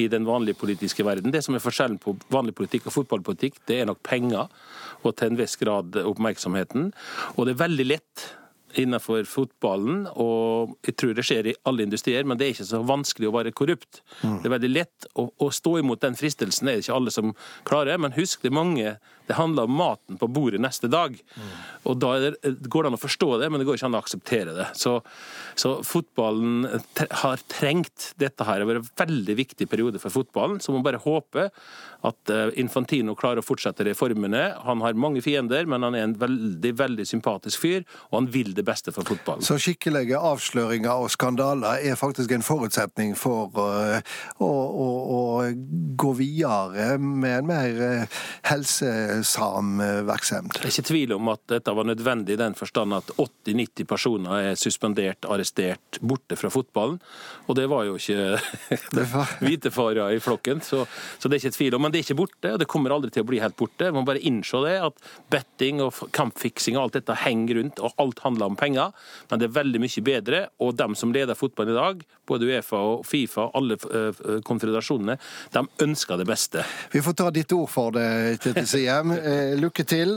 i 0.01 0.09
den 0.11 0.27
vanlige 0.29 0.61
politiske 0.61 1.07
verden. 1.07 1.33
Det 1.35 1.45
som 1.45 1.57
er 1.57 1.65
forskjellen 1.65 2.01
på 2.03 2.17
vanlig 2.33 2.57
politikk 2.59 2.89
og 2.89 3.01
fotballpolitikk, 3.01 3.63
det 3.69 3.83
er 3.83 3.91
nok 3.91 4.03
penger 4.07 4.49
og 5.07 5.15
til 5.15 5.31
en 5.31 5.39
viss 5.39 5.55
grad 5.61 5.97
oppmerksomheten. 6.03 6.91
Og 7.37 7.47
det 7.47 7.55
er 7.55 7.65
veldig 7.67 7.87
lett 7.87 8.29
innenfor 8.77 9.25
fotballen, 9.29 10.07
og 10.13 10.75
jeg 10.87 10.97
tror 11.01 11.15
det 11.17 11.25
skjer 11.27 11.51
i 11.51 11.55
alle 11.69 11.87
industrier, 11.87 12.27
men 12.29 12.39
det 12.39 12.47
er 12.47 12.57
ikke 12.57 12.69
så 12.69 12.83
vanskelig 12.87 13.31
å 13.31 13.35
være 13.37 13.55
korrupt. 13.57 14.03
Mm. 14.21 14.41
Det 14.43 14.51
er 14.51 14.55
veldig 14.57 14.73
lett 14.73 15.09
å, 15.15 15.29
å, 15.31 15.51
stå 15.55 15.79
imot 15.81 16.03
den 16.05 16.19
fristelsen, 16.19 16.69
det 16.69 16.75
er 16.75 16.81
det 16.81 16.87
ikke 16.87 16.99
alle 16.99 17.15
som 17.15 17.33
klarer. 17.69 18.01
Men 18.03 18.17
husk, 18.19 18.43
det 18.43 18.53
er 18.53 18.59
mange 18.59 18.97
det 19.29 19.37
handler 19.37 19.69
om 19.69 19.75
maten 19.77 20.17
på 20.17 20.27
bordet 20.33 20.61
neste 20.61 20.89
dag. 20.89 21.13
Mm. 21.13 21.49
Og 21.91 21.99
Da 22.01 22.13
det, 22.23 22.31
går 22.65 22.85
det 22.85 22.91
an 22.91 22.97
å 22.97 23.01
forstå 23.01 23.29
det, 23.43 23.51
men 23.53 23.61
det 23.61 23.67
går 23.69 23.77
ikke 23.77 23.91
an 23.91 23.99
å 23.99 24.01
akseptere 24.01 24.55
det. 24.57 24.69
Så, 24.81 24.95
så 25.53 25.75
fotballen 25.85 26.65
har 27.23 27.45
trengt 27.53 28.15
dette 28.17 28.47
her. 28.49 28.63
Det 28.63 28.65
har 28.65 28.71
vært 28.71 28.89
en 28.89 29.05
veldig 29.05 29.37
viktig 29.43 29.69
periode 29.69 30.01
for 30.01 30.15
fotballen. 30.15 30.63
Så 30.65 30.73
må 30.73 30.81
man 30.81 30.89
bare 30.89 31.03
håpe 31.05 31.51
at 32.09 32.33
eh, 32.33 32.55
Infantino 32.63 33.13
klarer 33.19 33.43
å 33.43 33.45
fortsette 33.45 33.85
reformene. 33.91 34.47
Han 34.65 34.81
har 34.87 34.97
mange 34.97 35.21
fiender, 35.25 35.69
men 35.69 35.85
han 35.85 35.99
er 35.99 36.07
en 36.07 36.17
veldig 36.19 36.73
veldig 36.79 37.07
sympatisk 37.11 37.61
fyr, 37.67 37.85
og 38.09 38.21
han 38.23 38.31
vil 38.33 38.55
det 38.59 38.67
beste 38.67 38.93
for 38.95 39.07
fotballen. 39.09 39.45
Så 39.47 39.59
skikkelige 39.63 40.19
avsløringer 40.19 41.05
og 41.05 41.13
skandaler 41.15 41.85
er 41.87 41.99
faktisk 41.99 42.33
en 42.35 42.45
forutsetning 42.45 43.15
for 43.19 43.55
uh, 43.59 43.99
å, 44.43 44.49
å, 44.49 44.89
å, 45.19 45.23
gå 45.99 46.13
videre 46.19 46.97
med 46.99 47.41
en 47.41 47.49
mer 47.49 47.81
eh, 47.83 48.19
helsesam 48.47 49.81
eh, 49.83 50.01
virksomhet. 50.07 50.59
Det 50.59 50.69
er 50.69 50.73
ikke 50.73 50.89
tvil 50.91 51.15
om 51.17 51.31
at 51.33 51.43
dette 51.51 51.75
var 51.75 51.89
nødvendig 51.89 52.37
i 52.37 52.41
den 52.41 52.55
forstand 52.59 52.95
at 52.97 53.11
80-90 53.17 53.89
personer 53.89 54.51
er 54.51 54.59
suspendert, 54.61 55.27
arrestert, 55.31 55.99
borte 56.01 56.39
fra 56.39 56.51
fotballen. 56.53 56.99
Og 57.49 57.59
det 57.59 57.67
var 57.71 57.87
jo 57.89 57.97
ikke 57.99 58.39
hvite 59.45 59.73
farer 59.75 60.15
i 60.15 60.21
flokken, 60.23 60.63
så, 60.65 60.85
så, 61.19 61.29
det 61.29 61.39
er 61.39 61.45
ikke 61.45 61.57
tvil 61.59 61.79
om. 61.79 61.87
Men 61.87 61.95
det 61.95 62.03
er 62.03 62.07
ikke 62.09 62.21
borte, 62.23 62.55
og 62.55 62.63
det 62.63 62.71
kommer 62.71 62.95
aldri 62.95 63.13
til 63.15 63.27
å 63.27 63.31
bli 63.31 63.43
helt 63.43 63.59
borte. 63.59 63.91
Man 63.95 64.07
bare 64.09 64.23
innse 64.29 64.63
det, 64.65 64.77
at 64.91 65.11
betting 65.33 65.83
og 65.85 66.03
kampfiksing 66.15 66.79
og 66.79 66.87
alt 66.87 67.01
dette 67.01 67.19
henger 67.25 67.61
rundt, 67.61 67.83
og 67.83 68.03
alt 68.03 68.23
handler 68.27 68.48
om 68.49 68.57
penger. 68.59 68.95
Men 69.31 69.41
det 69.41 69.49
er 69.49 69.57
veldig 69.59 69.83
mye 69.85 70.05
bedre, 70.05 70.43
og 70.65 70.77
dem 70.79 70.97
som 70.99 71.13
leder 71.15 71.39
fotballen 71.39 71.75
i 71.75 71.79
dag, 71.79 72.03
både 72.29 72.49
Uefa 72.49 72.81
og 72.95 73.05
Fifa, 73.09 73.49
alle 73.59 73.79
uh, 73.85 74.41
konfederasjonene, 74.47 75.19
de 75.55 75.65
ønsker 75.85 76.21
det 76.21 76.29
beste. 76.29 76.65
Vi 76.93 77.03
får 77.05 77.19
ta 77.21 77.29
ditt 77.35 77.53
ord 77.57 77.69
for 77.73 77.95
det, 77.97 78.09
Tete 78.45 78.65
Siem. 78.69 79.15
Lykke 79.65 79.85
til. 79.89 80.17